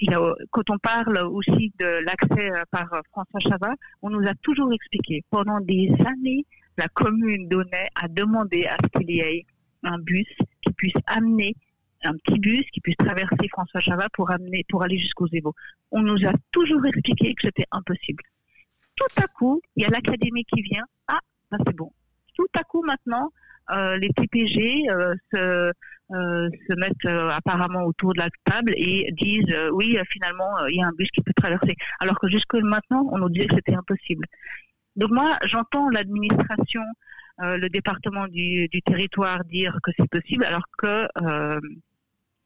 il 0.00 0.18
quand 0.50 0.70
on 0.70 0.78
parle 0.78 1.18
aussi 1.18 1.72
de 1.78 2.02
l'accès 2.04 2.50
par 2.70 2.88
François 3.10 3.40
Chavat, 3.40 3.74
on 4.00 4.08
nous 4.08 4.26
a 4.26 4.34
toujours 4.42 4.72
expliqué 4.72 5.22
pendant 5.30 5.60
des 5.60 5.92
années 6.06 6.46
la 6.78 6.88
commune 6.88 7.48
donnait 7.48 7.88
à 7.94 8.08
demander 8.08 8.66
à 8.66 8.76
ce 8.82 8.98
qu'il 8.98 9.10
y 9.10 9.20
ait 9.20 9.44
un 9.82 9.98
bus 9.98 10.28
qui 10.62 10.72
puisse 10.72 10.94
amener 11.06 11.54
un 12.04 12.16
petit 12.16 12.38
bus 12.38 12.64
qui 12.72 12.80
puisse 12.80 12.96
traverser 12.96 13.48
François 13.50 13.80
Chavat 13.80 14.08
pour 14.12 14.30
amener 14.30 14.64
pour 14.68 14.82
aller 14.82 14.98
jusqu'aux 14.98 15.28
Évaux. 15.32 15.54
On 15.90 16.02
nous 16.02 16.26
a 16.26 16.32
toujours 16.50 16.84
expliqué 16.86 17.34
que 17.34 17.42
c'était 17.42 17.66
impossible. 17.70 18.22
Tout 18.96 19.22
à 19.22 19.26
coup, 19.28 19.60
il 19.76 19.82
y 19.82 19.86
a 19.86 19.88
l'académie 19.88 20.44
qui 20.44 20.62
vient. 20.62 20.84
Ah, 21.08 21.20
ben 21.50 21.58
c'est 21.66 21.76
bon. 21.76 21.92
Tout 22.34 22.48
à 22.54 22.62
coup 22.64 22.82
maintenant, 22.82 23.30
euh, 23.70 23.96
les 23.98 24.08
TPG 24.10 24.90
euh, 24.90 25.14
se, 25.32 25.72
euh, 26.12 26.50
se 26.68 26.74
mettent 26.76 27.06
apparemment 27.06 27.84
autour 27.84 28.12
de 28.14 28.18
la 28.18 28.28
table 28.44 28.72
et 28.76 29.10
disent 29.12 29.54
oui, 29.72 29.96
finalement, 30.10 30.66
il 30.68 30.76
y 30.76 30.82
a 30.82 30.86
un 30.86 30.92
bus 30.92 31.08
qui 31.08 31.22
peut 31.22 31.32
traverser. 31.36 31.76
Alors 32.00 32.18
que 32.18 32.28
jusque 32.28 32.54
maintenant, 32.54 33.08
on 33.12 33.18
nous 33.18 33.28
disait 33.28 33.46
que 33.46 33.56
c'était 33.56 33.74
impossible. 33.74 34.26
Donc 34.96 35.10
moi, 35.10 35.38
j'entends 35.44 35.88
l'administration 35.88 36.82
le 37.38 37.68
département 37.68 38.28
du, 38.28 38.68
territoire 38.84 39.44
dire 39.44 39.76
que 39.82 39.90
c'est 39.96 40.08
possible, 40.08 40.44
alors 40.44 40.64
que 40.78 41.06
euh, 41.22 41.60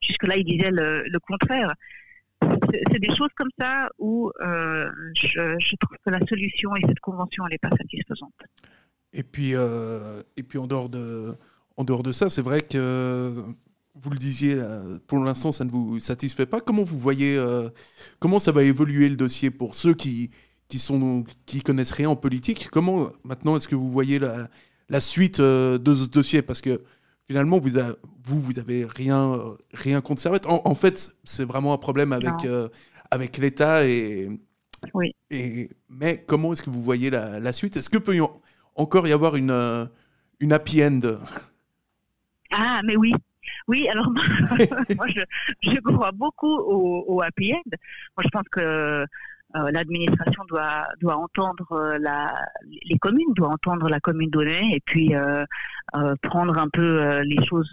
jusque-là, 0.00 0.36
il 0.36 0.44
disait 0.44 0.70
le, 0.70 1.18
contraire. 1.20 1.72
C'est 2.42 2.98
des 2.98 3.14
choses 3.14 3.30
comme 3.34 3.48
ça 3.58 3.88
où 3.98 4.30
euh, 4.40 4.88
je, 5.14 5.76
trouve 5.76 5.96
que 6.04 6.10
la 6.10 6.24
solution 6.26 6.76
et 6.76 6.82
cette 6.86 7.00
convention, 7.00 7.44
elle 7.46 7.52
n'est 7.52 7.58
pas 7.58 7.76
satisfaisante. 7.76 8.34
Et 9.12 9.22
puis, 9.22 9.52
et 9.52 10.42
puis 10.42 10.58
en, 10.58 10.66
dehors 10.66 10.88
de, 10.88 11.34
en 11.76 11.84
dehors 11.84 12.02
de 12.02 12.12
ça, 12.12 12.28
c'est 12.28 12.42
vrai 12.42 12.60
que 12.60 13.32
vous 13.94 14.10
le 14.10 14.18
disiez, 14.18 14.60
pour 15.06 15.18
l'instant, 15.18 15.52
ça 15.52 15.64
ne 15.64 15.70
vous 15.70 15.98
satisfait 15.98 16.46
pas. 16.46 16.60
Comment 16.60 16.84
vous 16.84 16.98
voyez, 16.98 17.42
comment 18.18 18.38
ça 18.38 18.52
va 18.52 18.62
évoluer 18.62 19.08
le 19.08 19.16
dossier 19.16 19.50
pour 19.50 19.74
ceux 19.74 19.94
qui, 19.94 20.30
qui, 20.68 20.78
sont, 20.78 21.24
qui 21.46 21.62
connaissent 21.62 21.92
rien 21.92 22.10
en 22.10 22.16
politique? 22.16 22.68
Comment 22.70 23.08
maintenant 23.24 23.56
est-ce 23.56 23.68
que 23.68 23.74
vous 23.74 23.90
voyez 23.90 24.18
la, 24.18 24.50
la 24.88 25.00
suite 25.00 25.40
euh, 25.40 25.78
de 25.78 25.94
ce 25.94 26.08
dossier 26.08 26.42
parce 26.42 26.60
que 26.60 26.82
finalement 27.26 27.58
vous 27.58 27.70
vous 28.24 28.40
vous 28.40 28.58
avez 28.58 28.84
rien 28.84 29.32
euh, 29.34 29.56
rien 29.72 30.00
contre 30.00 30.20
Servette. 30.20 30.46
En, 30.46 30.74
fait, 30.74 31.12
c'est 31.24 31.44
vraiment 31.44 31.72
un 31.72 31.78
problème 31.78 32.12
avec 32.12 32.44
euh, 32.44 32.68
avec 33.10 33.38
l'État 33.38 33.86
et 33.86 34.28
oui. 34.94 35.14
Et 35.30 35.70
mais 35.88 36.24
comment 36.26 36.52
est-ce 36.52 36.62
que 36.62 36.70
vous 36.70 36.82
voyez 36.82 37.10
la, 37.10 37.52
suite? 37.52 37.76
Est-ce 37.76 37.90
que 37.90 37.98
peut 37.98 38.16
y 38.16 38.20
encore 38.74 39.08
y 39.08 39.12
avoir 39.12 39.36
une 39.36 39.88
une 40.40 40.52
happy 40.52 40.84
end? 40.84 41.00
Ah, 42.50 42.80
mais 42.84 42.96
oui. 42.96 43.12
Oui, 43.68 43.88
alors 43.88 44.10
moi, 44.96 45.06
je, 45.62 45.80
crois 45.80 46.12
beaucoup 46.12 46.46
au, 46.46 47.20
happy 47.20 47.52
end. 47.52 47.70
Moi, 48.16 48.24
je 48.24 48.28
pense 48.28 48.48
que 48.50 49.06
l'administration 49.72 50.44
doit, 50.48 50.86
doit 51.00 51.16
entendre 51.16 51.72
euh, 51.72 51.98
la, 52.00 52.32
les 52.84 52.98
communes, 52.98 53.32
doit 53.34 53.48
entendre 53.48 53.88
la 53.88 54.00
commune 54.00 54.30
donnée 54.30 54.74
et 54.74 54.80
puis 54.84 55.14
euh, 55.14 55.44
prendre 56.22 56.58
un 56.58 56.68
peu 56.68 57.20
les 57.20 57.44
choses 57.44 57.72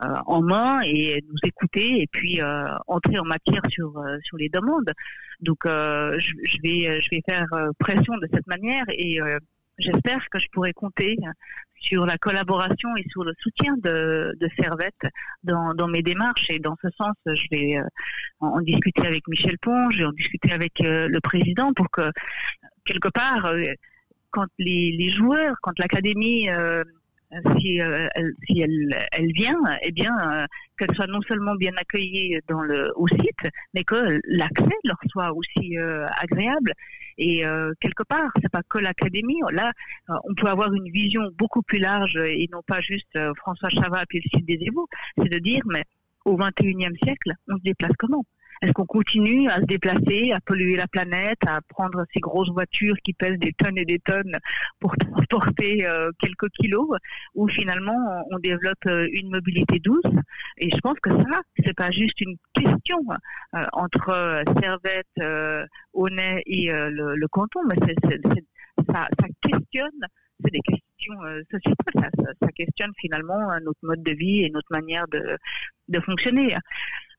en 0.00 0.42
main 0.42 0.80
et 0.84 1.24
nous 1.28 1.38
écouter 1.42 2.02
et 2.02 2.06
puis 2.06 2.40
entrer 2.86 3.18
en 3.18 3.24
matière 3.24 3.62
sur, 3.68 3.92
sur 4.22 4.36
les 4.36 4.48
demandes. 4.48 4.92
Donc, 5.40 5.58
je, 5.64 6.62
vais, 6.62 7.00
je 7.00 7.10
vais 7.10 7.22
faire 7.28 7.46
pression 7.78 8.16
de 8.18 8.28
cette 8.32 8.46
manière 8.46 8.84
et 8.90 9.18
j'espère 9.78 10.28
que 10.30 10.38
je 10.38 10.48
pourrai 10.52 10.72
compter 10.72 11.16
sur 11.80 12.06
la 12.06 12.18
collaboration 12.18 12.96
et 12.96 13.04
sur 13.08 13.24
le 13.24 13.32
soutien 13.40 13.74
de, 13.78 14.36
de 14.38 14.48
Servette 14.58 15.06
dans, 15.44 15.74
dans, 15.74 15.88
mes 15.88 16.02
démarches. 16.02 16.46
Et 16.50 16.58
dans 16.58 16.76
ce 16.82 16.88
sens, 16.96 17.14
je 17.26 17.46
vais 17.50 17.78
euh, 17.78 17.82
en, 18.40 18.60
discuter 18.60 19.06
avec 19.06 19.26
Michel 19.28 19.58
Ponge, 19.58 19.94
je 19.94 19.98
vais 19.98 20.04
en 20.04 20.12
discuter 20.12 20.52
avec 20.52 20.80
euh, 20.80 21.08
le 21.08 21.20
président 21.20 21.72
pour 21.72 21.90
que, 21.90 22.10
quelque 22.84 23.08
part, 23.08 23.46
euh, 23.46 23.72
quand 24.30 24.46
les, 24.58 24.92
les 24.98 25.10
joueurs, 25.10 25.56
quand 25.62 25.78
l'académie 25.78 26.48
si, 27.58 27.80
euh, 27.80 28.08
elle, 28.14 28.32
si 28.46 28.60
elle, 28.60 29.06
elle, 29.12 29.32
vient, 29.32 29.60
eh 29.82 29.92
bien, 29.92 30.16
euh, 30.22 30.46
qu'elle 30.78 30.94
soit 30.94 31.06
non 31.06 31.20
seulement 31.22 31.54
bien 31.56 31.72
accueillie 31.76 32.38
dans 32.48 32.62
le, 32.62 32.90
au 32.96 33.06
site, 33.08 33.52
mais 33.74 33.84
que 33.84 34.20
l'accès 34.24 34.76
leur 34.84 34.96
soit 35.10 35.32
aussi 35.32 35.78
euh, 35.78 36.06
agréable. 36.20 36.72
Et 37.20 37.42
quelque 37.80 38.04
part, 38.04 38.30
c'est 38.40 38.48
pas 38.48 38.62
que 38.68 38.78
l'académie. 38.78 39.40
Là, 39.50 39.72
on 40.06 40.34
peut 40.36 40.46
avoir 40.46 40.72
une 40.72 40.88
vision 40.92 41.22
beaucoup 41.36 41.62
plus 41.62 41.80
large 41.80 42.14
et 42.14 42.48
non 42.52 42.62
pas 42.64 42.78
juste 42.78 43.18
François 43.38 43.70
Chavat 43.70 44.04
puis 44.08 44.20
le 44.24 44.38
site 44.38 44.46
des 44.46 44.64
Évaux. 44.64 44.86
C'est 45.16 45.28
de 45.28 45.38
dire, 45.40 45.62
mais 45.66 45.82
au 46.24 46.38
21e 46.38 46.96
siècle, 47.02 47.32
on 47.48 47.56
se 47.56 47.62
déplace 47.64 47.90
comment? 47.98 48.24
Est-ce 48.62 48.72
qu'on 48.72 48.86
continue 48.86 49.48
à 49.48 49.60
se 49.60 49.66
déplacer, 49.66 50.32
à 50.32 50.40
polluer 50.40 50.76
la 50.76 50.88
planète, 50.88 51.38
à 51.46 51.60
prendre 51.68 52.04
ces 52.12 52.20
grosses 52.20 52.50
voitures 52.50 52.96
qui 53.04 53.12
pèsent 53.12 53.38
des 53.38 53.52
tonnes 53.52 53.78
et 53.78 53.84
des 53.84 53.98
tonnes 54.00 54.36
pour 54.80 54.96
transporter 54.96 55.86
euh, 55.86 56.10
quelques 56.20 56.48
kilos, 56.50 56.88
ou 57.34 57.48
finalement 57.48 58.24
on 58.30 58.38
développe 58.38 58.84
euh, 58.86 59.06
une 59.12 59.30
mobilité 59.30 59.78
douce? 59.78 60.02
Et 60.58 60.70
je 60.70 60.78
pense 60.78 60.98
que 61.00 61.10
ça, 61.10 61.40
c'est 61.64 61.76
pas 61.76 61.90
juste 61.90 62.20
une 62.20 62.36
question 62.54 62.98
euh, 63.54 63.64
entre 63.72 64.42
Servette, 64.60 65.06
Aunay 65.92 66.42
et 66.46 66.70
le, 66.72 67.26
canton, 67.28 67.60
mais 67.68 67.76
ça, 68.92 69.08
ça 69.18 69.26
questionne 69.42 70.00
c'est 70.42 70.52
des 70.52 70.60
questions 70.60 71.14
sociétales. 71.50 72.10
Ça, 72.40 72.48
questionne 72.54 72.92
finalement 72.98 73.38
notre 73.60 73.78
mode 73.82 74.02
de 74.02 74.12
vie 74.12 74.44
et 74.44 74.50
notre 74.50 74.70
manière 74.70 75.06
de, 75.08 75.36
de 75.88 76.00
fonctionner. 76.00 76.56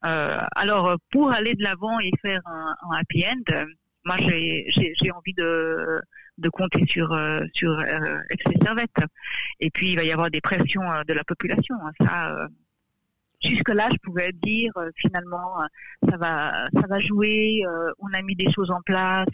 Euh, 0.06 0.40
alors, 0.56 0.96
pour 1.12 1.32
aller 1.32 1.56
de 1.56 1.64
l'avant 1.64 2.00
et 2.00 2.12
faire 2.22 2.42
un, 2.46 2.76
happy 2.98 3.26
end, 3.26 3.54
euh, 3.54 3.66
moi, 4.06 4.16
j'ai 4.18 5.12
envie 5.12 5.34
de, 5.34 6.02
de 6.38 6.50
compter 6.50 6.86
sur, 6.88 7.12
euh, 7.12 7.40
sur 7.54 7.72
euh, 7.72 8.20
FC 8.30 8.58
Servette. 8.64 8.92
Et 9.60 9.70
puis, 9.72 9.92
il 9.92 9.96
va 9.98 10.04
y 10.04 10.12
avoir 10.12 10.32
des 10.32 10.42
pressions 10.42 10.82
de 11.06 11.14
la 11.14 11.24
population. 11.24 11.76
Hein. 11.84 11.92
Ça, 12.06 12.48
jusque-là, 13.42 13.90
je 13.92 13.98
pouvais 14.04 14.32
dire 14.32 14.72
finalement, 14.96 15.64
ça 16.10 16.18
va, 16.18 16.66
ça 16.74 16.88
va 16.88 17.00
jouer. 17.00 17.64
on 18.00 18.14
a 18.14 18.22
mis 18.22 18.36
des 18.36 18.52
choses 18.52 18.72
en 18.72 18.82
place. 18.82 19.28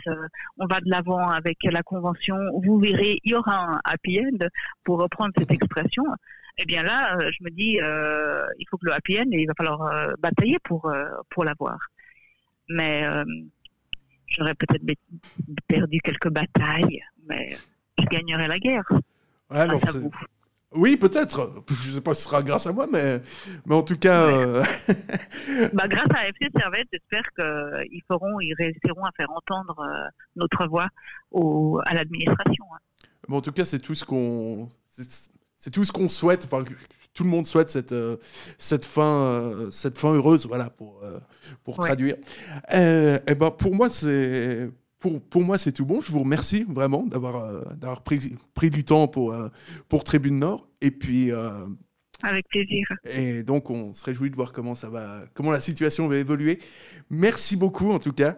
on 0.57 0.67
va 0.67 0.79
de 0.79 0.89
l'avant 0.89 1.27
avec 1.29 1.57
la 1.63 1.83
convention. 1.83 2.37
Vous 2.63 2.79
verrez, 2.79 3.19
il 3.23 3.31
y 3.31 3.35
aura 3.35 3.55
un 3.55 3.81
happy 3.83 4.19
end 4.19 4.47
pour 4.83 4.99
reprendre 4.99 5.33
cette 5.37 5.51
expression 5.51 6.03
eh 6.57 6.65
bien 6.65 6.83
là, 6.83 7.17
euh, 7.17 7.31
je 7.31 7.43
me 7.43 7.49
dis, 7.49 7.79
euh, 7.81 8.45
il 8.59 8.65
faut 8.69 8.77
que 8.77 8.85
le 8.85 8.93
happy 8.93 9.19
end, 9.19 9.25
il 9.31 9.45
va 9.45 9.53
falloir 9.57 9.81
euh, 9.81 10.13
batailler 10.19 10.57
pour, 10.63 10.91
pour 11.29 11.43
l'avoir. 11.43 11.77
Mais 12.69 13.03
j'aurais 14.27 14.55
peut-être 14.55 14.83
perdu 15.67 15.99
quelques 15.99 16.29
batailles, 16.29 17.03
mais 17.27 17.55
je 17.99 18.05
gagnerai 18.05 18.47
la 18.47 18.57
guerre. 18.57 18.89
Oui, 20.75 20.97
peut-être. 20.97 21.53
Je 21.69 21.89
ne 21.89 21.95
sais 21.95 22.01
pas 22.01 22.13
si 22.13 22.21
ce 22.21 22.29
sera 22.29 22.43
grâce 22.43 22.67
à 22.67 22.73
moi, 22.73 22.87
mais, 22.91 23.21
mais 23.65 23.75
en 23.75 23.83
tout 23.83 23.97
cas. 23.97 24.27
bah, 25.73 25.87
grâce 25.87 26.07
à 26.15 26.27
FC 26.27 26.49
Servette, 26.57 26.87
j'espère 26.91 27.23
qu'ils 27.37 28.01
feront, 28.07 28.39
ils 28.39 28.53
réussiront 28.57 29.05
à 29.05 29.11
faire 29.17 29.31
entendre 29.31 29.83
notre 30.35 30.67
voix 30.67 30.87
au, 31.31 31.79
à 31.85 31.93
l'administration. 31.93 32.65
Hein. 32.73 33.33
en 33.33 33.41
tout 33.41 33.51
cas, 33.51 33.65
c'est 33.65 33.79
tout 33.79 33.95
ce 33.95 34.05
qu'on 34.05 34.69
c'est 35.57 35.71
tout 35.71 35.83
ce 35.83 35.91
qu'on 35.91 36.09
souhaite. 36.09 36.45
Enfin, 36.45 36.63
tout 37.15 37.23
le 37.23 37.29
monde 37.29 37.47
souhaite 37.47 37.69
cette, 37.69 37.93
euh, 37.93 38.17
cette, 38.59 38.85
fin, 38.85 39.21
euh, 39.21 39.71
cette 39.71 39.97
fin 39.97 40.13
heureuse, 40.13 40.45
voilà, 40.45 40.69
pour, 40.69 41.01
euh, 41.03 41.19
pour 41.63 41.77
traduire. 41.77 42.17
et 42.71 43.15
eh 43.27 43.35
ben, 43.35 43.49
pour 43.49 43.73
moi, 43.73 43.89
c'est. 43.89 44.69
Pour, 45.05 45.21
pour, 45.21 45.41
moi, 45.43 45.57
c'est 45.57 45.71
tout 45.71 45.85
bon. 45.85 46.01
Je 46.01 46.11
vous 46.11 46.19
remercie 46.19 46.65
vraiment 46.67 47.03
d'avoir 47.03 47.65
d'avoir 47.75 48.01
pris, 48.01 48.35
pris 48.55 48.71
du 48.71 48.83
temps 48.83 49.07
pour, 49.07 49.35
pour 49.87 50.03
Tribune 50.03 50.39
Nord. 50.39 50.67
Et 50.81 50.91
puis. 50.91 51.31
Avec 52.23 52.47
plaisir. 52.47 52.87
Et 53.03 53.43
donc, 53.43 53.69
on 53.69 53.93
se 53.93 54.03
réjouit 54.05 54.31
de 54.31 54.35
voir 54.35 54.51
comment 54.51 54.73
ça 54.73 54.89
va, 54.89 55.25
comment 55.33 55.51
la 55.51 55.59
situation 55.59 56.07
va 56.07 56.15
évoluer. 56.15 56.59
Merci 57.11 57.55
beaucoup, 57.55 57.91
en 57.91 57.99
tout 57.99 58.13
cas. 58.13 58.37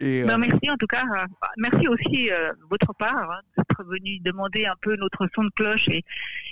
Et, 0.00 0.24
ben, 0.24 0.38
merci 0.38 0.70
en 0.70 0.76
tout 0.78 0.86
cas. 0.86 1.04
Euh, 1.04 1.26
merci 1.58 1.86
aussi 1.86 2.30
euh, 2.30 2.52
votre 2.70 2.94
part 2.94 3.30
hein, 3.30 3.40
d'être 3.56 3.84
venu 3.84 4.18
demander 4.20 4.64
un 4.64 4.74
peu 4.80 4.96
notre 4.96 5.28
son 5.34 5.44
de 5.44 5.50
cloche 5.50 5.88
et, 5.88 6.04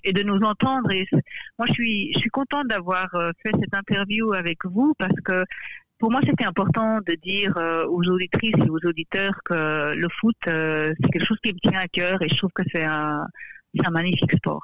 et 0.04 0.12
de 0.12 0.22
nous 0.22 0.38
entendre. 0.40 0.90
Et 0.90 1.08
moi, 1.58 1.66
je 1.66 1.72
suis, 1.72 2.12
je 2.12 2.18
suis 2.18 2.30
contente 2.30 2.68
d'avoir 2.68 3.14
euh, 3.14 3.30
fait 3.42 3.52
cette 3.58 3.74
interview 3.74 4.34
avec 4.34 4.66
vous 4.66 4.94
parce 4.98 5.18
que 5.24 5.44
pour 5.98 6.10
moi, 6.10 6.20
c'était 6.24 6.44
important 6.44 6.98
de 7.06 7.14
dire 7.14 7.52
aux 7.88 8.02
auditrices 8.08 8.54
et 8.56 8.70
aux 8.70 8.78
auditeurs 8.84 9.34
que 9.44 9.94
le 9.94 10.08
foot, 10.20 10.36
c'est 10.44 11.10
quelque 11.12 11.24
chose 11.24 11.38
qui 11.42 11.52
me 11.52 11.58
tient 11.58 11.80
à 11.80 11.88
cœur 11.88 12.22
et 12.22 12.28
je 12.28 12.36
trouve 12.36 12.52
que 12.54 12.62
c'est 12.72 12.84
un, 12.84 13.26
un 13.84 13.90
magnifique 13.90 14.32
sport. 14.36 14.62